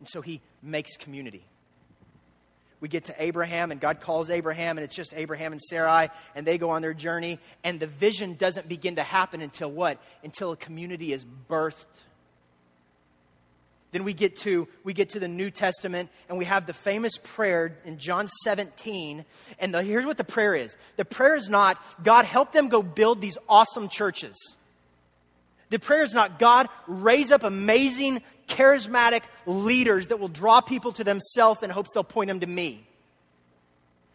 And 0.00 0.08
so 0.08 0.20
he 0.20 0.40
makes 0.62 0.96
community 0.96 1.44
we 2.80 2.88
get 2.88 3.04
to 3.04 3.22
Abraham, 3.22 3.72
and 3.72 3.80
God 3.80 4.00
calls 4.00 4.30
Abraham, 4.30 4.78
and 4.78 4.84
it's 4.84 4.94
just 4.94 5.12
Abraham 5.14 5.52
and 5.52 5.60
Sarai, 5.60 6.10
and 6.34 6.46
they 6.46 6.58
go 6.58 6.70
on 6.70 6.82
their 6.82 6.94
journey. 6.94 7.38
And 7.64 7.80
the 7.80 7.86
vision 7.86 8.34
doesn't 8.34 8.68
begin 8.68 8.96
to 8.96 9.02
happen 9.02 9.40
until 9.40 9.70
what? 9.70 9.98
Until 10.22 10.52
a 10.52 10.56
community 10.56 11.12
is 11.12 11.24
birthed. 11.48 11.86
Then 13.90 14.04
we 14.04 14.12
get 14.12 14.36
to 14.38 14.68
we 14.84 14.92
get 14.92 15.10
to 15.10 15.20
the 15.20 15.28
New 15.28 15.50
Testament, 15.50 16.10
and 16.28 16.36
we 16.36 16.44
have 16.44 16.66
the 16.66 16.74
famous 16.74 17.12
prayer 17.22 17.78
in 17.84 17.98
John 17.98 18.28
17. 18.44 19.24
And 19.58 19.74
the, 19.74 19.82
here's 19.82 20.04
what 20.04 20.18
the 20.18 20.24
prayer 20.24 20.54
is: 20.54 20.76
the 20.96 21.04
prayer 21.04 21.36
is 21.36 21.48
not 21.48 21.82
God 22.02 22.26
help 22.26 22.52
them 22.52 22.68
go 22.68 22.82
build 22.82 23.20
these 23.20 23.38
awesome 23.48 23.88
churches. 23.88 24.36
The 25.70 25.78
prayer 25.78 26.02
is 26.02 26.14
not 26.14 26.38
God 26.38 26.68
raise 26.86 27.30
up 27.30 27.44
amazing 27.44 28.22
charismatic 28.46 29.22
leaders 29.46 30.08
that 30.08 30.18
will 30.18 30.28
draw 30.28 30.60
people 30.60 30.92
to 30.92 31.04
themselves 31.04 31.62
in 31.62 31.70
hopes 31.70 31.90
they'll 31.92 32.04
point 32.04 32.28
them 32.28 32.40
to 32.40 32.46
me. 32.46 32.86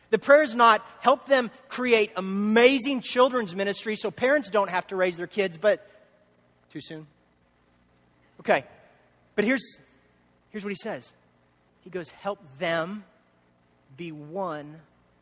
The 0.10 0.20
prayer 0.20 0.44
is 0.44 0.54
not 0.54 0.86
help 1.00 1.26
them 1.26 1.50
create 1.70 2.12
amazing 2.16 3.02
children's 3.02 3.56
ministry 3.56 3.96
so 3.96 4.12
parents 4.12 4.50
don't 4.50 4.70
have 4.70 4.86
to 4.88 4.96
raise 4.96 5.18
their 5.18 5.28
kids, 5.28 5.58
but 5.58 5.88
too 6.72 6.82
soon? 6.82 7.08
Okay, 8.40 8.66
but 9.36 9.46
here's, 9.46 9.80
here's 10.50 10.64
what 10.64 10.72
he 10.72 10.78
says 10.82 11.12
He 11.82 11.90
goes, 11.90 12.10
help 12.10 12.40
them 12.60 13.04
be 13.96 14.12
one 14.12 14.80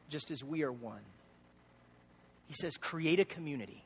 just 0.09 0.31
as 0.31 0.43
we 0.43 0.63
are 0.63 0.71
one. 0.71 1.01
He 2.47 2.53
says, 2.53 2.75
create 2.77 3.19
a 3.19 3.25
community. 3.25 3.83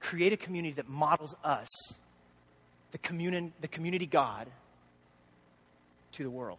Create 0.00 0.32
a 0.32 0.36
community 0.36 0.74
that 0.74 0.88
models 0.88 1.34
us 1.44 1.68
the, 2.92 2.98
commun- 2.98 3.52
the 3.60 3.68
community 3.68 4.06
God 4.06 4.46
to 6.12 6.22
the 6.22 6.30
world. 6.30 6.58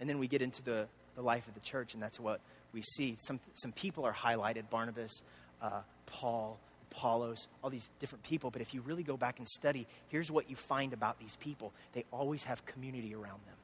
And 0.00 0.08
then 0.08 0.18
we 0.18 0.26
get 0.26 0.42
into 0.42 0.62
the, 0.62 0.88
the 1.14 1.22
life 1.22 1.46
of 1.46 1.54
the 1.54 1.60
church, 1.60 1.94
and 1.94 2.02
that's 2.02 2.18
what 2.18 2.40
we 2.72 2.82
see. 2.82 3.16
Some, 3.20 3.38
some 3.54 3.72
people 3.72 4.04
are 4.04 4.12
highlighted 4.12 4.70
Barnabas, 4.70 5.22
uh, 5.62 5.82
Paul, 6.06 6.58
Apollos, 6.92 7.48
all 7.62 7.70
these 7.70 7.88
different 8.00 8.24
people. 8.24 8.50
But 8.50 8.62
if 8.62 8.74
you 8.74 8.80
really 8.80 9.02
go 9.02 9.16
back 9.16 9.38
and 9.38 9.48
study, 9.48 9.86
here's 10.08 10.30
what 10.30 10.50
you 10.50 10.56
find 10.56 10.92
about 10.92 11.18
these 11.18 11.36
people 11.36 11.72
they 11.92 12.04
always 12.10 12.44
have 12.44 12.64
community 12.66 13.14
around 13.14 13.40
them. 13.46 13.56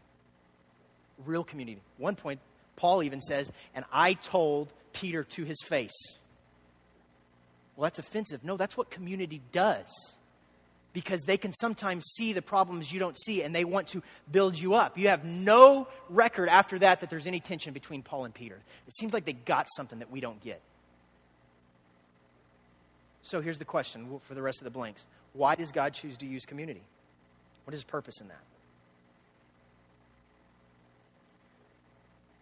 Real 1.24 1.44
community. 1.44 1.80
One 1.98 2.16
point, 2.16 2.40
Paul 2.76 3.02
even 3.02 3.20
says, 3.20 3.50
and 3.74 3.84
I 3.92 4.14
told 4.14 4.72
Peter 4.92 5.24
to 5.24 5.44
his 5.44 5.58
face. 5.62 5.96
Well, 7.74 7.84
that's 7.84 7.98
offensive. 7.98 8.44
No, 8.44 8.56
that's 8.56 8.76
what 8.76 8.90
community 8.90 9.42
does 9.52 9.86
because 10.96 11.20
they 11.24 11.36
can 11.36 11.52
sometimes 11.52 12.06
see 12.16 12.32
the 12.32 12.40
problems 12.40 12.90
you 12.90 12.98
don't 12.98 13.18
see 13.18 13.42
and 13.42 13.54
they 13.54 13.64
want 13.64 13.88
to 13.88 14.02
build 14.32 14.58
you 14.58 14.72
up. 14.72 14.96
You 14.96 15.08
have 15.08 15.26
no 15.26 15.88
record 16.08 16.48
after 16.48 16.78
that 16.78 17.00
that 17.00 17.10
there's 17.10 17.26
any 17.26 17.38
tension 17.38 17.74
between 17.74 18.02
Paul 18.02 18.24
and 18.24 18.32
Peter. 18.32 18.58
It 18.86 18.96
seems 18.96 19.12
like 19.12 19.26
they 19.26 19.34
got 19.34 19.66
something 19.76 19.98
that 19.98 20.10
we 20.10 20.20
don't 20.20 20.40
get. 20.40 20.62
So 23.26 23.40
here's 23.40 23.58
the 23.58 23.64
question 23.64 24.20
for 24.22 24.34
the 24.34 24.42
rest 24.42 24.58
of 24.58 24.64
the 24.64 24.70
blanks 24.70 25.04
Why 25.32 25.56
does 25.56 25.72
God 25.72 25.94
choose 25.94 26.16
to 26.18 26.26
use 26.26 26.46
community? 26.46 26.82
What 27.64 27.74
is 27.74 27.80
his 27.80 27.84
purpose 27.84 28.20
in 28.20 28.28
that? 28.28 28.40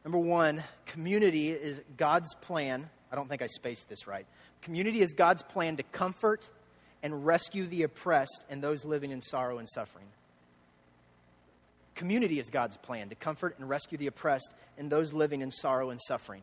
Number 0.04 0.18
one, 0.18 0.62
community 0.84 1.50
is 1.50 1.80
God's 1.96 2.34
plan. 2.34 2.90
I 3.10 3.16
don't 3.16 3.30
think 3.30 3.40
I 3.40 3.46
spaced 3.46 3.88
this 3.88 4.06
right. 4.06 4.26
Community 4.60 5.00
is 5.00 5.14
God's 5.14 5.42
plan 5.42 5.78
to 5.78 5.82
comfort 5.84 6.50
and 7.02 7.24
rescue 7.24 7.64
the 7.64 7.84
oppressed 7.84 8.44
and 8.50 8.62
those 8.62 8.84
living 8.84 9.10
in 9.10 9.22
sorrow 9.22 9.56
and 9.56 9.68
suffering. 9.68 10.04
Community 11.94 12.38
is 12.38 12.50
God's 12.50 12.76
plan 12.76 13.08
to 13.08 13.14
comfort 13.14 13.54
and 13.58 13.66
rescue 13.66 13.96
the 13.96 14.08
oppressed 14.08 14.50
and 14.76 14.90
those 14.90 15.14
living 15.14 15.40
in 15.40 15.50
sorrow 15.50 15.88
and 15.88 16.00
suffering. 16.06 16.42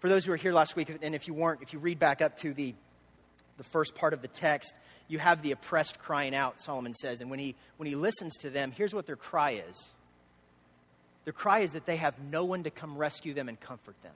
For 0.00 0.08
those 0.08 0.24
who 0.24 0.32
were 0.32 0.36
here 0.36 0.52
last 0.52 0.74
week, 0.74 0.90
and 1.00 1.14
if 1.14 1.28
you 1.28 1.34
weren't, 1.34 1.62
if 1.62 1.72
you 1.72 1.78
read 1.78 2.00
back 2.00 2.22
up 2.22 2.36
to 2.38 2.52
the, 2.52 2.74
the 3.60 3.64
first 3.64 3.94
part 3.94 4.14
of 4.14 4.22
the 4.22 4.28
text, 4.28 4.72
you 5.06 5.18
have 5.18 5.42
the 5.42 5.52
oppressed 5.52 5.98
crying 5.98 6.34
out, 6.34 6.62
Solomon 6.62 6.94
says. 6.94 7.20
And 7.20 7.28
when 7.28 7.38
he, 7.38 7.54
when 7.76 7.86
he 7.86 7.94
listens 7.94 8.38
to 8.38 8.48
them, 8.48 8.72
here's 8.72 8.94
what 8.94 9.04
their 9.04 9.16
cry 9.16 9.62
is 9.68 9.76
their 11.24 11.34
cry 11.34 11.60
is 11.60 11.72
that 11.72 11.84
they 11.84 11.96
have 11.96 12.18
no 12.30 12.46
one 12.46 12.62
to 12.62 12.70
come 12.70 12.96
rescue 12.96 13.34
them 13.34 13.50
and 13.50 13.60
comfort 13.60 13.94
them. 14.02 14.14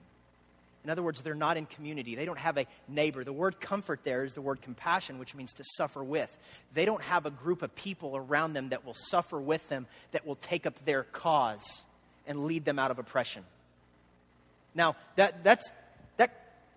In 0.83 0.89
other 0.89 1.03
words, 1.03 1.21
they're 1.21 1.35
not 1.35 1.57
in 1.57 1.67
community. 1.67 2.15
They 2.15 2.25
don't 2.25 2.39
have 2.39 2.57
a 2.57 2.65
neighbor. 2.87 3.23
The 3.23 3.31
word 3.31 3.59
comfort 3.59 3.99
there 4.03 4.23
is 4.23 4.33
the 4.33 4.41
word 4.41 4.63
compassion, 4.63 5.19
which 5.19 5.35
means 5.35 5.53
to 5.53 5.63
suffer 5.77 6.03
with. 6.03 6.35
They 6.73 6.85
don't 6.85 7.03
have 7.03 7.27
a 7.27 7.31
group 7.31 7.61
of 7.61 7.75
people 7.75 8.17
around 8.17 8.53
them 8.53 8.69
that 8.69 8.83
will 8.83 8.95
suffer 8.95 9.39
with 9.39 9.67
them, 9.69 9.85
that 10.11 10.25
will 10.25 10.35
take 10.35 10.65
up 10.65 10.83
their 10.85 11.03
cause 11.03 11.83
and 12.25 12.45
lead 12.45 12.65
them 12.65 12.79
out 12.79 12.89
of 12.89 12.97
oppression. 12.97 13.43
Now, 14.73 14.95
that, 15.15 15.43
that's, 15.43 15.69
that 15.69 15.84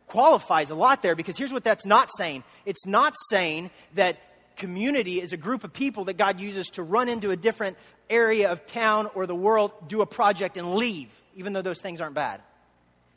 qualifies 0.09 0.71
a 0.71 0.75
lot 0.75 1.03
there 1.03 1.15
because 1.15 1.37
here's 1.37 1.53
what 1.53 1.63
that's 1.63 1.87
not 1.87 2.09
saying 2.17 2.43
it's 2.67 2.87
not 2.87 3.15
saying 3.31 3.71
that 3.95 4.19
community 4.57 5.21
is 5.21 5.33
a 5.33 5.37
group 5.37 5.65
of 5.65 5.73
people 5.73 6.05
that 6.05 6.19
God 6.19 6.41
uses 6.41 6.67
to 6.71 6.83
run 6.83 7.09
into 7.09 7.31
a 7.31 7.37
different 7.37 7.79
area 8.11 8.51
of 8.51 8.67
town 8.67 9.09
or 9.15 9.27
the 9.27 9.35
world, 9.35 9.73
do 9.87 10.03
a 10.03 10.07
project, 10.07 10.57
and 10.57 10.75
leave, 10.75 11.11
even 11.37 11.53
though 11.53 11.63
those 11.63 11.81
things 11.81 12.01
aren't 12.01 12.15
bad. 12.15 12.41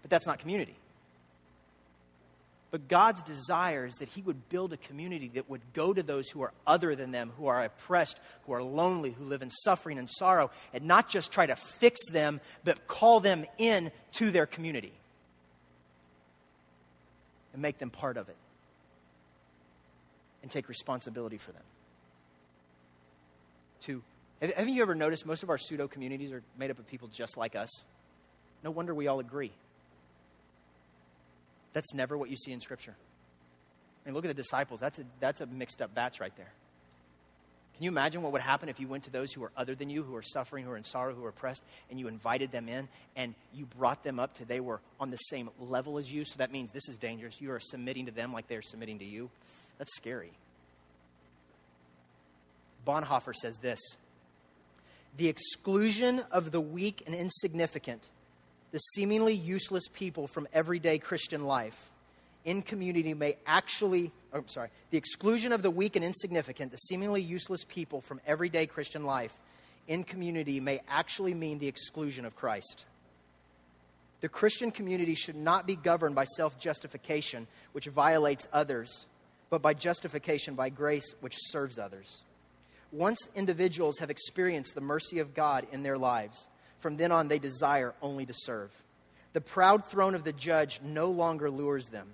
But 0.02 0.12
that's 0.12 0.28
not 0.28 0.40
community. 0.40 0.76
But 2.70 2.88
God's 2.88 3.22
desire 3.24 3.86
is 3.86 3.96
that 3.96 4.10
He 4.10 4.22
would 4.22 4.48
build 4.50 4.72
a 4.72 4.78
community 4.78 5.30
that 5.34 5.50
would 5.50 5.62
go 5.74 5.94
to 5.94 6.04
those 6.04 6.30
who 6.30 6.42
are 6.42 6.54
other 6.66 6.96
than 6.96 7.12
them, 7.12 7.32
who 7.38 7.48
are 7.48 7.64
oppressed, 7.64 8.18
who 8.46 8.54
are 8.54 8.64
lonely, 8.64 9.12
who 9.12 9.26
live 9.26 9.42
in 9.42 9.50
suffering 9.50 9.98
and 9.98 10.10
sorrow, 10.10 10.52
and 10.74 10.86
not 10.86 11.10
just 11.10 11.32
try 11.32 11.46
to 11.46 11.56
fix 11.56 12.00
them, 12.12 12.40
but 12.64 12.88
call 12.88 13.20
them 13.20 13.46
in 13.58 13.92
to 14.14 14.32
their 14.32 14.46
community 14.46 14.94
and 17.54 17.62
make 17.62 17.78
them 17.80 17.90
part 17.90 18.18
of 18.18 18.30
it 18.30 18.38
and 20.42 20.52
take 20.52 20.70
responsibility 20.70 21.38
for 21.38 21.52
them. 21.52 21.64
To 23.82 24.02
haven't 24.42 24.74
you 24.74 24.82
ever 24.82 24.96
noticed 24.96 25.26
most 25.26 25.44
of 25.44 25.50
our 25.50 25.58
pseudo 25.58 25.88
communities 25.88 26.32
are 26.32 26.42
made 26.58 26.72
up 26.72 26.80
of 26.80 26.88
people 26.88 27.08
just 27.10 27.38
like 27.38 27.56
us? 27.56 27.70
No 28.64 28.72
wonder 28.72 28.94
we 28.94 29.08
all 29.08 29.20
agree. 29.20 29.52
That's 31.74 31.94
never 31.94 32.18
what 32.18 32.30
you 32.30 32.36
see 32.36 32.52
in 32.52 32.60
Scripture. 32.60 32.96
I 34.04 34.10
mean, 34.10 34.16
look 34.16 34.26
at 34.26 34.30
the 34.30 34.34
disciples. 34.34 34.80
That's 34.80 35.00
a, 35.00 35.04
that's 35.20 35.42
a 35.42 35.46
mixed 35.46 35.82
up 35.82 35.94
batch 35.94 36.20
right 36.20 36.36
there. 36.38 36.52
Can 37.82 37.86
you 37.86 37.92
imagine 37.94 38.22
what 38.22 38.32
would 38.34 38.44
happen 38.44 38.70
if 38.70 38.80
you 38.80 38.88
went 38.88 39.06
to 39.06 39.10
those 39.10 39.34
who 39.34 39.44
are 39.44 39.52
other 39.58 39.74
than 39.74 39.90
you, 39.90 40.04
who 40.04 40.16
are 40.16 40.22
suffering, 40.22 40.66
who 40.66 40.70
are 40.70 40.78
in 40.78 40.84
sorrow, 40.84 41.16
who 41.16 41.26
are 41.26 41.30
oppressed, 41.30 41.64
and 41.90 42.00
you 42.00 42.08
invited 42.08 42.52
them 42.52 42.70
in 42.70 42.88
and 43.16 43.34
you 43.56 43.66
brought 43.66 44.04
them 44.04 44.20
up 44.20 44.36
to 44.36 44.46
they 44.46 44.60
were 44.60 44.82
on 45.00 45.10
the 45.10 45.18
same 45.18 45.50
level 45.60 45.98
as 45.98 46.14
you? 46.14 46.24
So 46.24 46.36
that 46.38 46.52
means 46.52 46.72
this 46.72 46.88
is 46.88 47.00
dangerous. 47.00 47.42
You 47.42 47.52
are 47.54 47.60
submitting 47.60 48.06
to 48.06 48.12
them 48.12 48.34
like 48.34 48.48
they're 48.48 48.62
submitting 48.62 49.00
to 49.00 49.06
you. 49.06 49.32
That's 49.80 49.90
scary. 49.96 50.30
Bonhoeffer 52.86 53.34
says 53.34 53.58
this 53.58 53.80
The 55.18 55.28
exclusion 55.28 56.22
of 56.30 56.52
the 56.52 56.62
weak 56.62 57.02
and 57.08 57.16
insignificant 57.16 58.04
the 58.72 58.78
seemingly 58.78 59.34
useless 59.34 59.86
people 59.92 60.28
from 60.28 60.48
everyday 60.54 61.00
Christian 61.00 61.46
life 61.46 61.91
in 62.46 62.62
community 62.62 63.14
may 63.14 63.38
actually, 63.46 64.12
oh, 64.34 64.44
sorry, 64.48 64.70
the 64.90 64.98
exclusion 64.98 65.52
of 65.52 65.62
the 65.62 65.72
weak 65.72 65.96
and 65.96 66.04
insignificant, 66.04 66.72
the 66.72 66.78
seemingly 66.78 67.22
useless 67.22 67.64
people 67.64 68.02
from 68.02 68.20
everyday 68.26 68.66
Christian 68.66 69.06
life 69.06 69.34
in 69.88 70.04
community 70.04 70.60
may 70.60 70.82
actually 70.88 71.34
mean 71.34 71.60
the 71.60 71.68
exclusion 71.68 72.26
of 72.26 72.36
Christ. 72.36 72.86
The 74.22 74.30
Christian 74.30 74.72
community 74.72 75.16
should 75.16 75.36
not 75.36 75.66
be 75.66 75.76
governed 75.76 76.16
by 76.16 76.26
self 76.26 76.60
justification, 76.60 77.48
which 77.72 77.88
violates 77.88 78.48
others, 78.54 79.06
but 79.50 79.62
by 79.62 79.74
justification 79.74 80.56
by 80.56 80.70
grace, 80.70 81.14
which 81.22 81.36
serves 81.38 81.78
others. 81.80 82.22
Once 82.92 83.28
individuals 83.36 84.00
have 84.00 84.10
experienced 84.10 84.76
the 84.76 84.82
mercy 84.82 85.20
of 85.20 85.34
God 85.34 85.66
in 85.72 85.82
their 85.82 85.98
lives, 85.98 86.46
from 86.80 86.98
then 86.98 87.12
on, 87.12 87.28
they 87.28 87.40
desire 87.40 87.94
only 88.02 88.26
to 88.26 88.34
serve. 88.34 88.72
The 89.34 89.42
proud 89.42 89.86
throne 89.86 90.14
of 90.14 90.24
the 90.24 90.34
judge 90.34 90.82
no 90.84 91.10
longer 91.10 91.50
lures 91.50 91.88
them. 91.88 92.08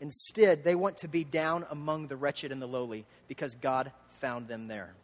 Instead, 0.00 0.64
they 0.64 0.74
want 0.74 0.98
to 0.98 1.08
be 1.08 1.24
down 1.24 1.66
among 1.70 2.06
the 2.06 2.16
wretched 2.16 2.52
and 2.52 2.60
the 2.60 2.66
lowly 2.66 3.04
because 3.28 3.54
God 3.56 3.92
found 4.20 4.48
them 4.48 4.66
there. 4.66 4.94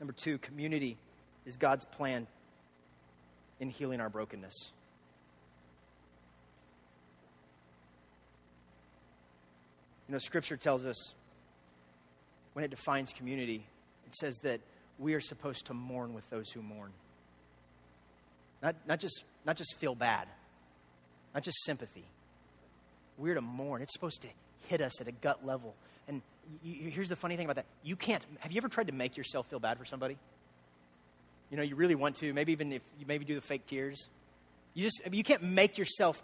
Number 0.00 0.12
two, 0.12 0.38
community 0.38 0.96
is 1.44 1.56
God's 1.56 1.84
plan 1.84 2.26
in 3.60 3.68
healing 3.68 4.00
our 4.00 4.08
brokenness. 4.08 4.72
You 10.08 10.12
know, 10.12 10.18
Scripture 10.18 10.56
tells 10.56 10.84
us 10.84 11.14
when 12.52 12.64
it 12.64 12.70
defines 12.70 13.12
community, 13.12 13.66
it 14.06 14.14
says 14.16 14.36
that 14.42 14.60
we 14.98 15.14
are 15.14 15.20
supposed 15.20 15.66
to 15.66 15.74
mourn 15.74 16.14
with 16.14 16.28
those 16.30 16.50
who 16.50 16.62
mourn. 16.62 16.92
Not, 18.62 18.76
not, 18.86 19.00
just, 19.00 19.24
not 19.44 19.56
just 19.56 19.74
feel 19.76 19.94
bad, 19.94 20.28
not 21.34 21.42
just 21.42 21.56
sympathy. 21.64 22.04
We're 23.18 23.34
to 23.34 23.40
mourn. 23.40 23.82
It's 23.82 23.92
supposed 23.92 24.22
to 24.22 24.28
hit 24.68 24.80
us 24.80 25.00
at 25.00 25.08
a 25.08 25.12
gut 25.12 25.44
level. 25.46 25.74
And 26.08 26.22
you, 26.62 26.90
here's 26.90 27.08
the 27.08 27.16
funny 27.16 27.36
thing 27.36 27.46
about 27.46 27.56
that 27.56 27.66
you 27.82 27.96
can't, 27.96 28.24
have 28.40 28.52
you 28.52 28.58
ever 28.58 28.68
tried 28.68 28.88
to 28.88 28.92
make 28.92 29.16
yourself 29.16 29.48
feel 29.48 29.60
bad 29.60 29.78
for 29.78 29.84
somebody? 29.84 30.16
You 31.50 31.56
know, 31.56 31.62
you 31.62 31.76
really 31.76 31.94
want 31.94 32.16
to, 32.16 32.32
maybe 32.32 32.52
even 32.52 32.72
if 32.72 32.82
you 32.98 33.06
maybe 33.06 33.24
do 33.24 33.34
the 33.34 33.40
fake 33.40 33.66
tears. 33.66 34.08
You 34.74 34.82
just, 34.82 35.00
I 35.06 35.08
mean, 35.08 35.18
you 35.18 35.24
can't 35.24 35.42
make 35.42 35.78
yourself 35.78 36.20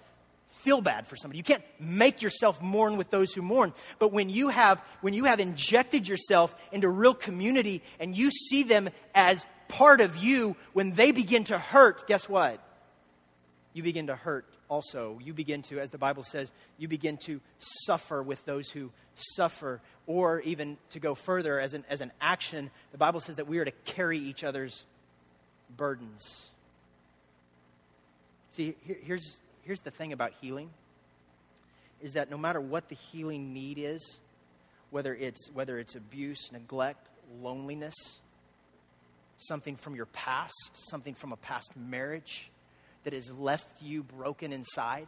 feel 0.50 0.80
bad 0.80 1.06
for 1.06 1.16
somebody. 1.16 1.38
You 1.38 1.44
can't 1.44 1.62
make 1.78 2.22
yourself 2.22 2.60
mourn 2.60 2.96
with 2.96 3.10
those 3.10 3.32
who 3.32 3.42
mourn. 3.42 3.72
But 3.98 4.12
when 4.12 4.28
you 4.28 4.48
have 4.48 4.82
when 5.00 5.14
you 5.14 5.24
have 5.24 5.40
injected 5.40 6.08
yourself 6.08 6.54
into 6.72 6.88
real 6.88 7.14
community 7.14 7.82
and 7.98 8.16
you 8.16 8.30
see 8.30 8.64
them 8.64 8.90
as 9.14 9.46
part 9.68 10.00
of 10.00 10.16
you, 10.16 10.56
when 10.72 10.92
they 10.92 11.12
begin 11.12 11.44
to 11.44 11.58
hurt, 11.58 12.06
guess 12.06 12.28
what? 12.28 12.60
You 13.72 13.82
begin 13.82 14.08
to 14.08 14.16
hurt 14.16 14.46
also. 14.68 15.18
You 15.22 15.32
begin 15.32 15.62
to, 15.62 15.78
as 15.80 15.90
the 15.90 15.98
Bible 15.98 16.22
says, 16.22 16.50
you 16.78 16.88
begin 16.88 17.18
to 17.26 17.40
suffer 17.86 18.22
with 18.22 18.44
those 18.44 18.68
who 18.70 18.90
suffer. 19.14 19.80
Or 20.06 20.40
even 20.40 20.76
to 20.90 21.00
go 21.00 21.14
further, 21.14 21.60
as 21.60 21.74
an, 21.74 21.84
as 21.88 22.00
an 22.00 22.10
action, 22.20 22.70
the 22.92 22.98
Bible 22.98 23.20
says 23.20 23.36
that 23.36 23.46
we 23.46 23.58
are 23.58 23.64
to 23.64 23.70
carry 23.84 24.18
each 24.18 24.42
other's 24.42 24.84
burdens. 25.76 26.50
See, 28.52 28.74
here, 28.84 28.96
here's, 29.02 29.40
here's 29.62 29.80
the 29.80 29.92
thing 29.92 30.12
about 30.12 30.32
healing 30.40 30.70
is 32.02 32.14
that 32.14 32.30
no 32.30 32.38
matter 32.38 32.60
what 32.60 32.88
the 32.88 32.96
healing 33.12 33.52
need 33.52 33.78
is, 33.78 34.16
whether 34.90 35.14
it's, 35.14 35.50
whether 35.52 35.78
it's 35.78 35.94
abuse, 35.94 36.50
neglect, 36.50 37.06
loneliness, 37.40 37.94
something 39.38 39.76
from 39.76 39.94
your 39.94 40.06
past, 40.06 40.72
something 40.88 41.14
from 41.14 41.32
a 41.32 41.36
past 41.36 41.76
marriage 41.76 42.50
that 43.04 43.12
has 43.12 43.30
left 43.30 43.66
you 43.80 44.02
broken 44.02 44.52
inside, 44.52 45.06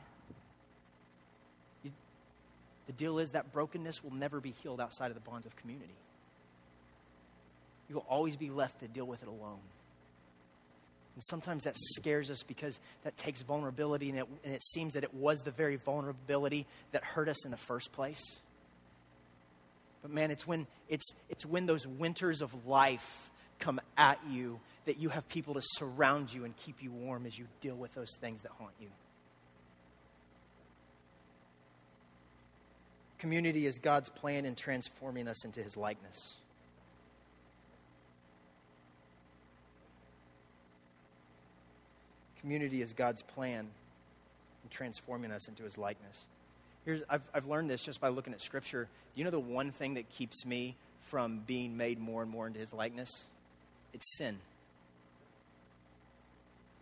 you, 1.82 1.90
the 2.86 2.92
deal 2.92 3.18
is 3.18 3.30
that 3.30 3.52
brokenness 3.52 4.02
will 4.02 4.14
never 4.14 4.40
be 4.40 4.54
healed 4.62 4.80
outside 4.80 5.08
of 5.10 5.14
the 5.14 5.20
bonds 5.20 5.46
of 5.46 5.54
community. 5.56 5.94
You 7.88 7.96
will 7.96 8.06
always 8.08 8.36
be 8.36 8.50
left 8.50 8.80
to 8.80 8.88
deal 8.88 9.06
with 9.06 9.22
it 9.22 9.28
alone. 9.28 9.60
And 11.14 11.22
sometimes 11.24 11.64
that 11.64 11.76
scares 11.96 12.30
us 12.30 12.42
because 12.42 12.80
that 13.04 13.16
takes 13.18 13.42
vulnerability, 13.42 14.08
and 14.08 14.18
it, 14.20 14.26
and 14.44 14.54
it 14.54 14.62
seems 14.62 14.94
that 14.94 15.04
it 15.04 15.12
was 15.12 15.40
the 15.40 15.50
very 15.50 15.76
vulnerability 15.76 16.66
that 16.92 17.04
hurt 17.04 17.28
us 17.28 17.44
in 17.44 17.50
the 17.50 17.58
first 17.58 17.92
place. 17.92 18.22
But 20.00 20.10
man, 20.10 20.30
it's 20.30 20.46
when, 20.46 20.66
it's, 20.88 21.12
it's 21.28 21.44
when 21.44 21.66
those 21.66 21.86
winters 21.86 22.40
of 22.40 22.66
life 22.66 23.30
come 23.62 23.80
at 23.96 24.18
you 24.28 24.58
that 24.84 24.98
you 24.98 25.08
have 25.08 25.28
people 25.28 25.54
to 25.54 25.62
surround 25.62 26.32
you 26.32 26.44
and 26.44 26.56
keep 26.56 26.82
you 26.82 26.90
warm 26.90 27.26
as 27.26 27.38
you 27.38 27.46
deal 27.60 27.76
with 27.76 27.94
those 27.94 28.14
things 28.20 28.42
that 28.42 28.50
haunt 28.58 28.72
you. 28.80 28.88
Community 33.18 33.66
is 33.66 33.78
God's 33.78 34.10
plan 34.10 34.44
in 34.44 34.56
transforming 34.56 35.28
us 35.28 35.44
into 35.44 35.62
his 35.62 35.76
likeness. 35.76 36.36
Community 42.40 42.82
is 42.82 42.92
God's 42.92 43.22
plan 43.22 43.68
in 44.64 44.70
transforming 44.70 45.30
us 45.30 45.46
into 45.46 45.62
his 45.62 45.78
likeness. 45.78 46.24
Here's, 46.84 47.02
I've, 47.08 47.22
I've 47.32 47.46
learned 47.46 47.70
this 47.70 47.82
just 47.82 48.00
by 48.00 48.08
looking 48.08 48.32
at 48.32 48.40
Scripture. 48.40 48.88
You 49.14 49.22
know 49.22 49.30
the 49.30 49.38
one 49.38 49.70
thing 49.70 49.94
that 49.94 50.10
keeps 50.10 50.44
me 50.44 50.74
from 51.02 51.42
being 51.46 51.76
made 51.76 52.00
more 52.00 52.22
and 52.22 52.30
more 52.30 52.48
into 52.48 52.58
his 52.58 52.72
likeness? 52.72 53.08
It's 53.92 54.16
sin. 54.16 54.38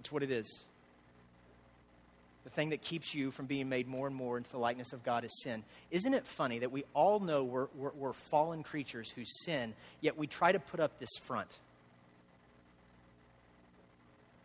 It's 0.01 0.11
what 0.11 0.23
it 0.23 0.31
is. 0.31 0.65
The 2.45 2.51
thing 2.51 2.71
that 2.71 2.81
keeps 2.81 3.15
you 3.15 3.31
from 3.31 3.47
being 3.47 3.69
made 3.69 3.87
more 3.87 4.07
and 4.07 4.17
more 4.17 4.39
into 4.39 4.51
the 4.51 4.59
likeness 4.59 4.93
of 4.93 5.05
God 5.05 5.25
is 5.25 5.43
sin. 5.43 5.63
Isn't 5.91 6.15
it 6.15 6.27
funny 6.27 6.61
that 6.61 6.73
we 6.73 6.85
all 6.95 7.21
know 7.21 7.45
we're, 7.45 7.67
we're, 7.77 7.93
we're 7.93 8.13
fallen 8.13 8.63
creatures 8.63 9.11
who 9.11 9.23
sin, 9.45 9.75
yet 10.01 10.17
we 10.17 10.27
try 10.27 10.51
to 10.51 10.59
put 10.59 10.81
up 10.81 10.99
this 10.99 11.11
front? 11.23 11.59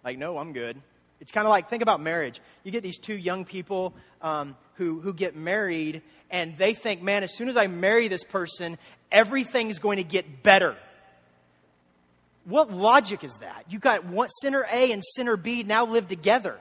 Like, 0.03 0.17
no, 0.17 0.37
I'm 0.37 0.51
good. 0.51 0.77
It's 1.21 1.31
kind 1.31 1.47
of 1.47 1.49
like, 1.49 1.69
think 1.69 1.81
about 1.81 2.01
marriage. 2.01 2.41
You 2.63 2.71
get 2.71 2.83
these 2.83 2.97
two 2.97 3.15
young 3.15 3.45
people 3.45 3.93
um, 4.21 4.57
who, 4.73 4.99
who 4.99 5.13
get 5.13 5.35
married, 5.35 6.01
and 6.29 6.57
they 6.57 6.73
think, 6.73 7.01
man, 7.01 7.23
as 7.23 7.33
soon 7.33 7.47
as 7.47 7.55
I 7.55 7.67
marry 7.67 8.09
this 8.09 8.23
person, 8.23 8.77
everything's 9.11 9.79
going 9.79 9.97
to 9.97 10.03
get 10.03 10.43
better. 10.43 10.75
What 12.45 12.71
logic 12.71 13.23
is 13.23 13.33
that? 13.41 13.65
You 13.69 13.79
got 13.79 14.05
one, 14.05 14.29
sinner 14.41 14.65
A 14.71 14.91
and 14.91 15.03
sinner 15.03 15.35
B 15.35 15.63
now 15.63 15.85
live 15.85 16.07
together. 16.07 16.57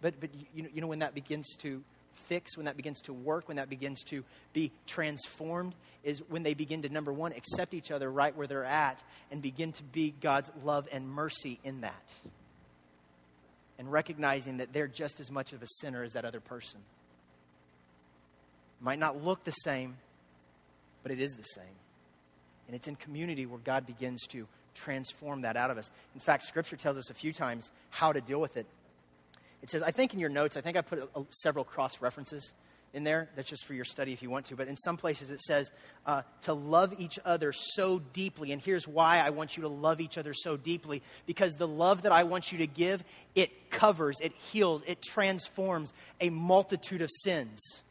But, 0.00 0.18
but 0.20 0.30
you, 0.54 0.68
you 0.72 0.80
know 0.80 0.86
when 0.86 1.00
that 1.00 1.14
begins 1.14 1.56
to 1.58 1.82
fix, 2.26 2.56
when 2.56 2.66
that 2.66 2.76
begins 2.76 3.00
to 3.02 3.12
work, 3.12 3.48
when 3.48 3.56
that 3.56 3.68
begins 3.68 4.04
to 4.04 4.24
be 4.52 4.70
transformed, 4.86 5.74
is 6.04 6.22
when 6.28 6.44
they 6.44 6.54
begin 6.54 6.82
to, 6.82 6.88
number 6.88 7.12
one, 7.12 7.32
accept 7.32 7.74
each 7.74 7.90
other 7.90 8.10
right 8.10 8.34
where 8.36 8.46
they're 8.46 8.64
at 8.64 9.02
and 9.30 9.42
begin 9.42 9.72
to 9.72 9.82
be 9.82 10.14
God's 10.20 10.50
love 10.64 10.88
and 10.92 11.08
mercy 11.08 11.58
in 11.64 11.80
that. 11.80 12.04
And 13.78 13.90
recognizing 13.90 14.58
that 14.58 14.72
they're 14.72 14.86
just 14.86 15.20
as 15.20 15.30
much 15.30 15.52
of 15.52 15.62
a 15.62 15.66
sinner 15.80 16.04
as 16.04 16.12
that 16.12 16.24
other 16.24 16.40
person. 16.40 16.78
Might 18.80 18.98
not 18.98 19.22
look 19.22 19.42
the 19.44 19.50
same, 19.50 19.96
but 21.02 21.10
it 21.10 21.20
is 21.20 21.32
the 21.32 21.42
same. 21.42 21.64
And 22.70 22.76
it's 22.76 22.86
in 22.86 22.94
community 22.94 23.46
where 23.46 23.58
God 23.58 23.84
begins 23.84 24.28
to 24.28 24.46
transform 24.74 25.40
that 25.40 25.56
out 25.56 25.72
of 25.72 25.76
us. 25.76 25.90
In 26.14 26.20
fact, 26.20 26.44
Scripture 26.44 26.76
tells 26.76 26.96
us 26.96 27.10
a 27.10 27.14
few 27.14 27.32
times 27.32 27.68
how 27.90 28.12
to 28.12 28.20
deal 28.20 28.40
with 28.40 28.56
it. 28.56 28.64
It 29.60 29.70
says, 29.70 29.82
I 29.82 29.90
think 29.90 30.14
in 30.14 30.20
your 30.20 30.28
notes, 30.28 30.56
I 30.56 30.60
think 30.60 30.76
I 30.76 30.82
put 30.82 31.00
a, 31.00 31.18
a, 31.18 31.24
several 31.30 31.64
cross 31.64 32.00
references 32.00 32.52
in 32.94 33.02
there. 33.02 33.28
That's 33.34 33.50
just 33.50 33.64
for 33.64 33.74
your 33.74 33.84
study 33.84 34.12
if 34.12 34.22
you 34.22 34.30
want 34.30 34.46
to. 34.46 34.54
But 34.54 34.68
in 34.68 34.76
some 34.76 34.96
places 34.96 35.30
it 35.30 35.40
says 35.40 35.72
uh, 36.06 36.22
to 36.42 36.54
love 36.54 36.94
each 36.96 37.18
other 37.24 37.50
so 37.52 37.98
deeply. 38.12 38.52
And 38.52 38.62
here's 38.62 38.86
why 38.86 39.18
I 39.18 39.30
want 39.30 39.56
you 39.56 39.64
to 39.64 39.68
love 39.68 40.00
each 40.00 40.16
other 40.16 40.32
so 40.32 40.56
deeply 40.56 41.02
because 41.26 41.56
the 41.56 41.66
love 41.66 42.02
that 42.02 42.12
I 42.12 42.22
want 42.22 42.52
you 42.52 42.58
to 42.58 42.68
give, 42.68 43.02
it 43.34 43.72
covers, 43.72 44.18
it 44.20 44.30
heals, 44.52 44.84
it 44.86 45.02
transforms 45.02 45.92
a 46.20 46.30
multitude 46.30 47.02
of 47.02 47.10
sins. 47.24 47.82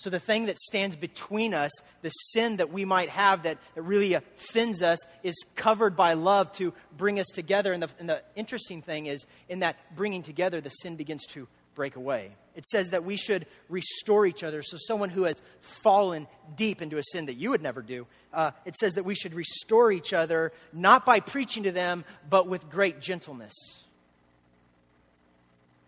So, 0.00 0.08
the 0.08 0.18
thing 0.18 0.46
that 0.46 0.58
stands 0.58 0.96
between 0.96 1.52
us, 1.52 1.70
the 2.00 2.08
sin 2.08 2.56
that 2.56 2.72
we 2.72 2.86
might 2.86 3.10
have 3.10 3.42
that, 3.42 3.58
that 3.74 3.82
really 3.82 4.14
offends 4.14 4.82
us, 4.82 4.98
is 5.22 5.34
covered 5.56 5.94
by 5.94 6.14
love 6.14 6.50
to 6.52 6.72
bring 6.96 7.20
us 7.20 7.26
together. 7.26 7.74
And 7.74 7.82
the, 7.82 7.90
and 7.98 8.08
the 8.08 8.22
interesting 8.34 8.80
thing 8.80 9.06
is, 9.06 9.26
in 9.50 9.58
that 9.58 9.76
bringing 9.94 10.22
together, 10.22 10.62
the 10.62 10.70
sin 10.70 10.96
begins 10.96 11.26
to 11.32 11.46
break 11.74 11.96
away. 11.96 12.30
It 12.56 12.64
says 12.64 12.90
that 12.90 13.04
we 13.04 13.18
should 13.18 13.44
restore 13.68 14.24
each 14.24 14.42
other. 14.42 14.62
So, 14.62 14.78
someone 14.80 15.10
who 15.10 15.24
has 15.24 15.36
fallen 15.60 16.26
deep 16.56 16.80
into 16.80 16.96
a 16.96 17.02
sin 17.12 17.26
that 17.26 17.36
you 17.36 17.50
would 17.50 17.60
never 17.60 17.82
do, 17.82 18.06
uh, 18.32 18.52
it 18.64 18.76
says 18.76 18.94
that 18.94 19.04
we 19.04 19.14
should 19.14 19.34
restore 19.34 19.92
each 19.92 20.14
other, 20.14 20.54
not 20.72 21.04
by 21.04 21.20
preaching 21.20 21.64
to 21.64 21.72
them, 21.72 22.06
but 22.30 22.46
with 22.46 22.70
great 22.70 23.00
gentleness. 23.02 23.52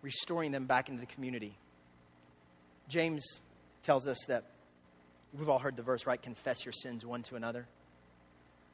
Restoring 0.03 0.53
them 0.53 0.67
back 0.67 0.91
into 0.91 1.01
the 1.01 1.07
community. 1.07 1.57
James 2.91 3.25
tells 3.83 4.07
us 4.07 4.19
that 4.29 4.45
we've 5.33 5.49
all 5.49 5.59
heard 5.59 5.77
the 5.77 5.83
verse, 5.83 6.07
right? 6.07 6.21
Confess 6.21 6.65
your 6.65 6.73
sins 6.73 7.05
one 7.05 7.23
to 7.25 7.37
another. 7.37 7.67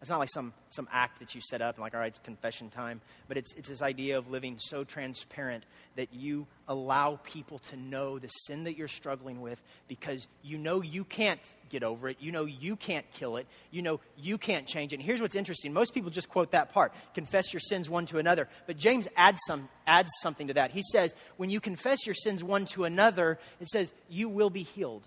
It's 0.00 0.08
not 0.08 0.20
like 0.20 0.30
some, 0.32 0.52
some 0.68 0.87
act 0.92 1.18
that 1.18 1.34
you 1.34 1.40
set 1.40 1.61
up 1.61 1.74
and 1.74 1.82
like, 1.82 1.92
all 1.92 2.00
right, 2.00 2.08
it's 2.08 2.20
confession 2.20 2.70
time. 2.70 3.00
But 3.26 3.37
it's, 3.37 3.52
it's 3.54 3.68
this 3.68 3.82
idea 3.82 4.16
of 4.16 4.30
living 4.30 4.56
so 4.58 4.84
transparent 4.84 5.64
that 5.96 6.14
you 6.14 6.46
allow 6.68 7.18
people 7.24 7.58
to 7.58 7.76
know 7.76 8.20
the 8.20 8.28
sin 8.28 8.64
that 8.64 8.76
you're 8.76 8.87
struggling 8.87 9.40
with 9.40 9.61
because 9.88 10.28
you 10.42 10.56
know 10.56 10.82
you 10.82 11.02
can't 11.02 11.40
get 11.68 11.82
over 11.82 12.08
it. 12.08 12.18
You 12.20 12.30
know 12.30 12.44
you 12.44 12.76
can't 12.76 13.11
kill 13.12 13.38
it. 13.38 13.48
You 13.72 13.82
know 13.82 13.98
you 14.16 14.38
can't 14.38 14.68
change 14.68 14.92
it. 14.92 14.96
And 14.96 15.04
here's 15.04 15.20
what's 15.20 15.34
interesting. 15.34 15.72
Most 15.72 15.94
people 15.94 16.11
just 16.11 16.28
quote 16.28 16.52
that 16.52 16.72
part. 16.72 16.92
Confess 17.14 17.52
your 17.52 17.61
sins 17.61 17.90
one 17.90 18.06
to 18.06 18.18
another. 18.18 18.48
But 18.68 18.76
James 18.76 19.08
adds, 19.16 19.40
some, 19.48 19.68
adds 19.84 20.11
something 20.20 20.46
to 20.46 20.54
that. 20.54 20.70
He 20.70 20.82
says, 20.92 21.12
when 21.38 21.50
you 21.50 21.61
confess 21.61 22.06
your 22.06 22.14
sins 22.14 22.44
one 22.44 22.66
to 22.66 22.84
another, 22.84 23.38
it 23.61 23.68
says, 23.68 23.90
you 24.08 24.28
will 24.28 24.50
be 24.50 24.62
healed. 24.62 25.02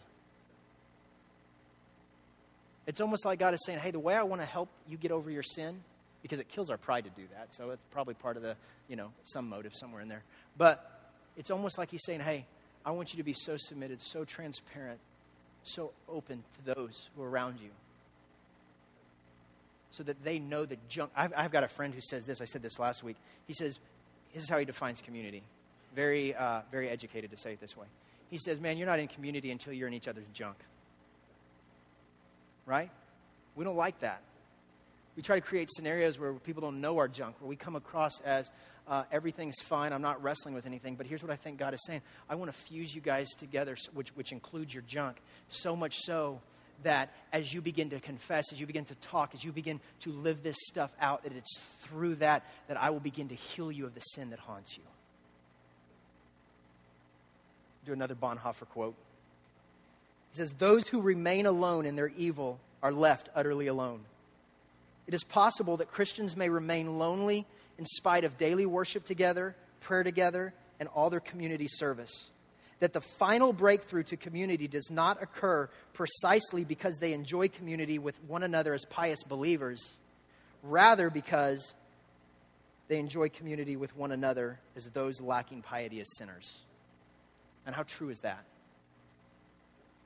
It's 2.88 3.00
almost 3.00 3.26
like 3.26 3.40
God 3.40 3.54
is 3.54 3.60
saying, 3.66 3.80
hey, 3.80 3.92
the 3.92 4.00
way 4.00 4.16
I 4.16 4.24
want 4.24 4.42
to 4.42 4.46
help 4.46 4.70
you 4.88 4.98
get 4.98 5.12
over 5.12 5.30
your 5.30 5.44
sin, 5.44 5.82
because 6.22 6.40
it 6.40 6.50
kills 6.50 6.70
our 6.70 6.78
pride 6.78 7.04
to 7.06 7.10
do 7.12 7.28
that. 7.36 7.56
So 7.56 7.70
it's 7.72 7.86
probably 7.92 8.14
part 8.14 8.38
of 8.38 8.44
the, 8.44 8.56
you 8.88 8.96
know, 8.96 9.12
some 9.24 9.50
motive 9.50 9.74
somewhere 9.76 10.02
in 10.02 10.08
there. 10.08 10.24
But 10.58 11.12
it's 11.38 11.52
almost 11.52 11.78
like 11.78 11.92
he's 11.92 12.04
saying, 12.06 12.22
hey, 12.22 12.46
I 12.86 12.92
want 12.92 13.14
you 13.14 13.18
to 13.18 13.24
be 13.24 13.34
so 13.34 13.56
submitted, 13.58 14.02
so 14.02 14.26
transparent, 14.26 15.00
so 15.64 15.92
open 16.10 16.44
to 16.58 16.76
those 16.76 17.10
who 17.16 17.24
are 17.24 17.30
around 17.30 17.60
you. 17.62 17.70
So 19.92 20.04
that 20.04 20.24
they 20.24 20.40
know 20.40 20.66
the 20.66 20.78
junk. 20.90 21.12
I've, 21.16 21.34
I've 21.36 21.52
got 21.52 21.64
a 21.64 21.68
friend 21.68 21.94
who 21.94 22.02
says 22.02 22.26
this. 22.26 22.42
I 22.42 22.46
said 22.46 22.62
this 22.62 22.80
last 22.80 23.04
week. 23.04 23.18
He 23.46 23.54
says, 23.54 23.78
this 24.34 24.44
is 24.44 24.50
how 24.50 24.58
he 24.58 24.66
defines 24.66 25.02
community. 25.02 25.44
Very, 25.96 26.34
uh, 26.34 26.62
very 26.72 26.90
educated 26.90 27.32
to 27.32 27.38
say 27.38 27.54
it 27.54 27.60
this 27.60 27.76
way. 27.76 27.88
He 28.30 28.38
says, 28.38 28.62
man, 28.62 28.78
you're 28.78 28.88
not 28.88 29.00
in 29.00 29.08
community 29.08 29.52
until 29.52 29.74
you're 29.74 29.88
in 29.88 29.94
each 29.94 30.08
other's 30.08 30.26
junk. 30.34 30.56
Right? 32.72 32.90
We 33.58 33.66
don't 33.66 33.76
like 33.76 34.00
that. 34.00 34.22
We 35.18 35.24
try 35.24 35.36
to 35.36 35.46
create 35.46 35.70
scenarios 35.76 36.18
where 36.18 36.32
people 36.36 36.62
don't 36.62 36.80
know 36.80 37.00
our 37.00 37.10
junk, 37.10 37.36
where 37.42 37.50
we 37.50 37.58
come 37.58 37.76
across 37.76 38.14
as 38.22 38.50
uh, 38.88 39.04
everything's 39.12 39.60
fine, 39.68 39.92
I'm 39.92 40.02
not 40.02 40.24
wrestling 40.24 40.54
with 40.54 40.66
anything. 40.66 40.96
But 40.96 41.06
here's 41.06 41.22
what 41.22 41.34
I 41.34 41.36
think 41.36 41.60
God 41.60 41.74
is 41.74 41.82
saying 41.86 42.02
I 42.30 42.36
want 42.36 42.50
to 42.50 42.58
fuse 42.58 42.96
you 42.96 43.02
guys 43.02 43.28
together, 43.38 43.76
which, 43.94 44.16
which 44.16 44.32
includes 44.32 44.74
your 44.74 44.84
junk, 44.88 45.18
so 45.50 45.76
much 45.76 45.98
so 45.98 46.40
that 46.84 47.14
as 47.34 47.54
you 47.54 47.62
begin 47.62 47.90
to 47.90 48.00
confess, 48.00 48.46
as 48.54 48.62
you 48.62 48.66
begin 48.66 48.86
to 48.86 48.96
talk, 48.96 49.32
as 49.34 49.44
you 49.44 49.52
begin 49.52 49.82
to 50.00 50.14
live 50.14 50.42
this 50.42 50.56
stuff 50.70 50.94
out, 51.02 51.24
that 51.24 51.34
it's 51.34 51.60
through 51.82 52.16
that 52.16 52.46
that 52.70 52.82
I 52.82 52.90
will 52.92 53.02
begin 53.02 53.28
to 53.28 53.36
heal 53.36 53.70
you 53.70 53.86
of 53.86 53.94
the 53.94 54.00
sin 54.00 54.30
that 54.30 54.40
haunts 54.40 54.78
you. 54.78 54.84
Do 57.86 57.92
another 57.92 58.16
Bonhoeffer 58.16 58.70
quote. 58.70 58.96
He 60.32 60.38
says, 60.38 60.54
Those 60.54 60.88
who 60.88 61.02
remain 61.02 61.46
alone 61.46 61.86
in 61.86 61.96
their 61.96 62.12
evil 62.18 62.60
are 62.82 62.92
left 62.92 63.30
utterly 63.36 63.68
alone. 63.68 64.02
It 65.08 65.14
is 65.14 65.24
possible 65.24 65.78
that 65.78 65.92
Christians 65.92 66.38
may 66.38 66.50
remain 66.50 66.98
lonely 66.98 67.46
in 67.78 67.86
spite 67.86 68.24
of 68.24 68.38
daily 68.38 68.66
worship 68.66 69.04
together, 69.06 69.56
prayer 69.82 70.04
together, 70.04 70.54
and 70.80 70.88
all 70.90 71.10
their 71.10 71.20
community 71.20 71.68
service. 71.68 72.30
That 72.80 72.94
the 72.94 73.02
final 73.02 73.54
breakthrough 73.54 74.04
to 74.04 74.18
community 74.18 74.68
does 74.68 74.90
not 74.90 75.22
occur 75.22 75.70
precisely 75.94 76.64
because 76.64 76.98
they 76.98 77.14
enjoy 77.14 77.50
community 77.50 78.00
with 78.00 78.16
one 78.24 78.44
another 78.44 78.74
as 78.74 78.86
pious 78.86 79.22
believers, 79.24 79.98
rather, 80.64 81.10
because 81.10 81.74
they 82.88 82.98
enjoy 82.98 83.30
community 83.30 83.76
with 83.76 83.96
one 83.96 84.12
another 84.12 84.60
as 84.76 84.86
those 84.86 85.22
lacking 85.22 85.62
piety 85.62 86.00
as 86.02 86.08
sinners. 86.18 86.58
And 87.66 87.76
how 87.76 87.84
true 87.84 88.10
is 88.10 88.20
that? 88.20 88.44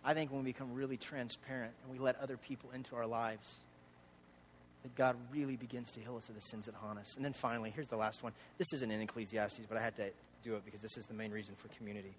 I 0.06 0.14
think 0.14 0.32
when 0.32 0.44
we 0.44 0.52
become 0.52 0.74
really 0.76 0.98
transparent 0.98 1.74
and 1.84 1.92
we 1.92 1.98
let 1.98 2.22
other 2.22 2.38
people 2.38 2.70
into 2.76 2.96
our 2.96 3.08
lives, 3.08 3.56
that 4.84 4.96
God 4.96 5.16
really 5.34 5.56
begins 5.56 5.92
to 5.94 6.00
heal 6.00 6.16
us 6.16 6.30
of 6.30 6.36
the 6.36 6.42
sins 6.42 6.68
that 6.68 6.76
haunt 6.76 7.00
us. 7.00 7.16
And 7.16 7.26
then 7.26 7.34
finally, 7.34 7.72
here's 7.72 7.88
the 7.88 7.98
last 7.98 8.22
one. 8.22 8.32
This 8.60 8.72
isn't 8.74 8.92
in 8.92 9.02
Ecclesiastes, 9.02 9.66
but 9.68 9.80
I 9.80 9.82
had 9.82 9.96
to 9.96 10.12
do 10.44 10.56
it 10.56 10.64
because 10.64 10.80
this 10.80 10.96
is 10.96 11.06
the 11.08 11.16
main 11.16 11.32
reason 11.32 11.56
for 11.58 11.70
community. 11.70 12.14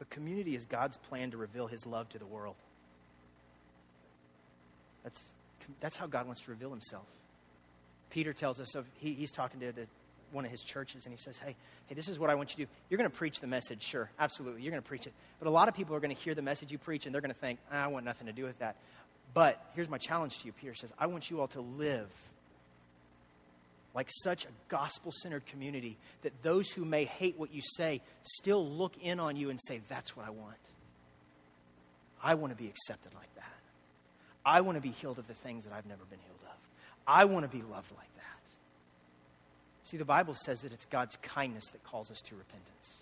But 0.00 0.10
community 0.10 0.56
is 0.56 0.64
God's 0.64 0.96
plan 0.96 1.30
to 1.30 1.36
reveal 1.36 1.68
his 1.68 1.86
love 1.86 2.08
to 2.10 2.18
the 2.18 2.26
world. 2.26 2.56
That's, 5.04 5.22
that's 5.80 5.96
how 5.96 6.08
God 6.08 6.26
wants 6.26 6.40
to 6.42 6.50
reveal 6.50 6.70
himself. 6.70 7.06
Peter 8.10 8.32
tells 8.32 8.58
us 8.58 8.74
of, 8.74 8.86
he, 8.98 9.14
he's 9.14 9.30
talking 9.30 9.60
to 9.60 9.70
the, 9.70 9.86
one 10.32 10.44
of 10.44 10.50
his 10.50 10.62
churches 10.62 11.04
and 11.04 11.14
he 11.14 11.18
says, 11.18 11.38
hey, 11.38 11.54
hey, 11.86 11.94
this 11.94 12.08
is 12.08 12.18
what 12.18 12.30
I 12.30 12.34
want 12.34 12.50
you 12.50 12.64
to 12.64 12.70
do. 12.70 12.76
You're 12.88 12.98
going 12.98 13.10
to 13.10 13.16
preach 13.16 13.40
the 13.40 13.46
message, 13.46 13.82
sure, 13.82 14.10
absolutely. 14.18 14.62
You're 14.62 14.70
going 14.70 14.82
to 14.82 14.88
preach 14.88 15.06
it. 15.06 15.12
But 15.38 15.48
a 15.48 15.50
lot 15.50 15.68
of 15.68 15.74
people 15.74 15.94
are 15.94 16.00
going 16.00 16.14
to 16.14 16.22
hear 16.22 16.34
the 16.34 16.42
message 16.42 16.72
you 16.72 16.78
preach 16.78 17.06
and 17.06 17.14
they're 17.14 17.22
going 17.22 17.34
to 17.34 17.40
think, 17.40 17.58
I 17.70 17.86
want 17.88 18.04
nothing 18.04 18.26
to 18.26 18.32
do 18.32 18.44
with 18.44 18.58
that. 18.58 18.76
But 19.34 19.62
here's 19.74 19.88
my 19.88 19.98
challenge 19.98 20.38
to 20.38 20.46
you. 20.46 20.52
Peter 20.52 20.74
says, 20.74 20.92
I 20.98 21.06
want 21.06 21.30
you 21.30 21.40
all 21.40 21.48
to 21.48 21.60
live 21.60 22.08
like 23.94 24.10
such 24.22 24.44
a 24.44 24.48
gospel 24.68 25.10
centered 25.10 25.46
community 25.46 25.96
that 26.22 26.42
those 26.42 26.68
who 26.70 26.84
may 26.84 27.06
hate 27.06 27.38
what 27.38 27.52
you 27.52 27.62
say 27.62 28.02
still 28.22 28.64
look 28.68 28.92
in 29.02 29.18
on 29.18 29.36
you 29.36 29.48
and 29.48 29.58
say, 29.66 29.80
That's 29.88 30.14
what 30.14 30.26
I 30.26 30.30
want. 30.30 30.56
I 32.22 32.34
want 32.34 32.52
to 32.52 32.62
be 32.62 32.68
accepted 32.68 33.14
like 33.14 33.34
that. 33.36 33.44
I 34.44 34.60
want 34.60 34.76
to 34.76 34.82
be 34.82 34.90
healed 34.90 35.18
of 35.18 35.26
the 35.26 35.34
things 35.34 35.64
that 35.64 35.72
I've 35.72 35.86
never 35.86 36.04
been 36.04 36.18
healed 36.18 36.38
of. 36.44 36.56
I 37.06 37.24
want 37.24 37.50
to 37.50 37.56
be 37.56 37.62
loved 37.62 37.90
like 37.96 38.14
that. 38.15 38.15
See, 39.86 39.96
the 39.96 40.04
Bible 40.04 40.34
says 40.34 40.60
that 40.62 40.72
it's 40.72 40.84
God's 40.84 41.16
kindness 41.22 41.64
that 41.66 41.82
calls 41.84 42.10
us 42.10 42.20
to 42.22 42.34
repentance. 42.34 42.94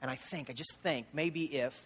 And 0.00 0.10
I 0.10 0.16
think, 0.16 0.48
I 0.48 0.54
just 0.54 0.74
think, 0.82 1.06
maybe 1.12 1.44
if 1.44 1.78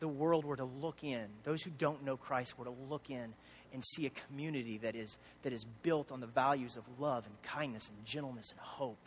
the 0.00 0.08
world 0.08 0.44
were 0.44 0.56
to 0.56 0.64
look 0.64 1.04
in, 1.04 1.26
those 1.44 1.62
who 1.62 1.70
don't 1.70 2.04
know 2.04 2.16
Christ 2.16 2.58
were 2.58 2.64
to 2.64 2.74
look 2.88 3.08
in 3.08 3.32
and 3.72 3.84
see 3.94 4.06
a 4.06 4.10
community 4.10 4.78
that 4.78 4.96
is, 4.96 5.16
that 5.42 5.52
is 5.52 5.64
built 5.82 6.10
on 6.10 6.18
the 6.20 6.26
values 6.26 6.76
of 6.76 6.82
love 6.98 7.24
and 7.24 7.42
kindness 7.42 7.88
and 7.88 8.04
gentleness 8.04 8.50
and 8.50 8.58
hope, 8.58 8.98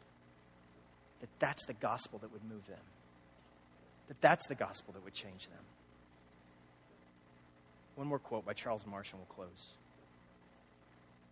that 1.19 1.29
that's 1.39 1.65
the 1.65 1.73
gospel 1.73 2.19
that 2.19 2.31
would 2.31 2.43
move 2.43 2.65
them. 2.67 2.77
That 4.07 4.21
that's 4.21 4.47
the 4.47 4.55
gospel 4.55 4.93
that 4.93 5.03
would 5.03 5.13
change 5.13 5.47
them. 5.47 5.63
One 7.95 8.07
more 8.07 8.19
quote 8.19 8.45
by 8.45 8.53
Charles 8.53 8.85
Marsh 8.85 9.11
and 9.11 9.19
we'll 9.19 9.35
close. 9.35 9.67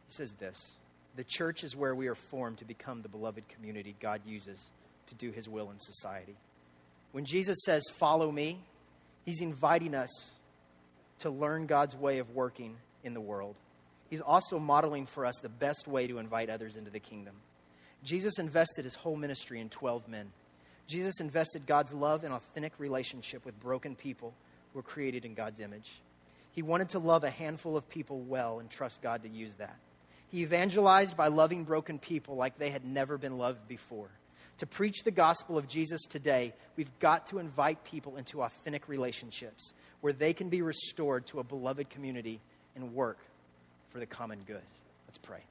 He 0.08 0.14
says 0.14 0.34
this 0.34 0.72
The 1.16 1.24
church 1.24 1.64
is 1.64 1.76
where 1.76 1.94
we 1.94 2.08
are 2.08 2.16
formed 2.16 2.60
to 2.60 2.66
become 2.66 3.02
the 3.02 3.10
beloved 3.10 3.48
community 3.50 3.96
God 4.00 4.22
uses 4.26 4.60
to 5.08 5.16
do 5.16 5.32
his 5.32 5.50
will 5.50 5.70
in 5.72 5.80
society. 5.80 6.36
When 7.12 7.26
Jesus 7.26 7.58
says, 7.66 7.84
Follow 7.98 8.32
me, 8.32 8.60
He's 9.26 9.42
inviting 9.42 9.94
us 9.94 10.10
to 11.20 11.30
learn 11.30 11.68
God's 11.68 11.96
way 11.96 12.20
of 12.20 12.32
working 12.32 12.78
in 13.04 13.14
the 13.14 13.22
world. 13.22 13.56
He's 14.10 14.22
also 14.22 14.60
modeling 14.60 15.06
for 15.06 15.26
us 15.26 15.36
the 15.42 15.50
best 15.50 15.88
way 15.88 16.08
to 16.08 16.18
invite 16.18 16.50
others 16.50 16.76
into 16.76 16.92
the 16.92 17.00
kingdom. 17.00 17.36
Jesus 18.04 18.40
invested 18.40 18.86
his 18.86 18.96
whole 18.96 19.16
ministry 19.16 19.62
in 19.62 19.70
12 19.70 20.08
men. 20.08 20.32
Jesus 20.88 21.20
invested 21.20 21.68
God's 21.68 21.94
love 21.94 22.24
and 22.24 22.34
authentic 22.34 22.74
relationship 22.80 23.46
with 23.46 23.60
broken 23.60 23.96
people 23.96 24.34
who 24.74 24.80
were 24.80 24.84
created 24.84 25.24
in 25.24 25.36
God's 25.36 25.60
image. 25.60 26.02
He 26.52 26.64
wanted 26.64 26.90
to 26.90 27.00
love 27.00 27.24
a 27.24 27.30
handful 27.30 27.78
of 27.78 27.88
people 27.88 28.20
well 28.22 28.60
and 28.60 28.70
trust 28.70 29.02
God 29.02 29.24
to 29.24 29.30
use 29.30 29.54
that. 29.56 29.78
He 30.32 30.44
evangelized 30.44 31.18
by 31.18 31.28
loving 31.28 31.66
broken 31.66 32.00
people 32.00 32.36
like 32.36 32.58
they 32.58 32.70
had 32.70 32.86
never 32.86 33.18
been 33.18 33.38
loved 33.38 33.68
before. 33.68 34.10
To 34.60 34.66
preach 34.66 35.04
the 35.04 35.12
gospel 35.12 35.58
of 35.58 35.68
Jesus 35.68 36.02
today, 36.04 36.54
we've 36.78 37.00
got 37.00 37.28
to 37.28 37.40
invite 37.40 37.84
people 37.84 38.18
into 38.18 38.42
authentic 38.42 38.88
relationships 38.88 39.74
where 40.02 40.14
they 40.14 40.34
can 40.34 40.50
be 40.50 40.62
restored 40.62 41.26
to 41.28 41.40
a 41.40 41.44
beloved 41.44 41.90
community 41.90 42.40
and 42.76 42.94
work 42.94 43.18
for 43.90 44.00
the 44.00 44.06
common 44.06 44.40
good. 44.46 44.62
Let's 45.08 45.18
pray. 45.18 45.42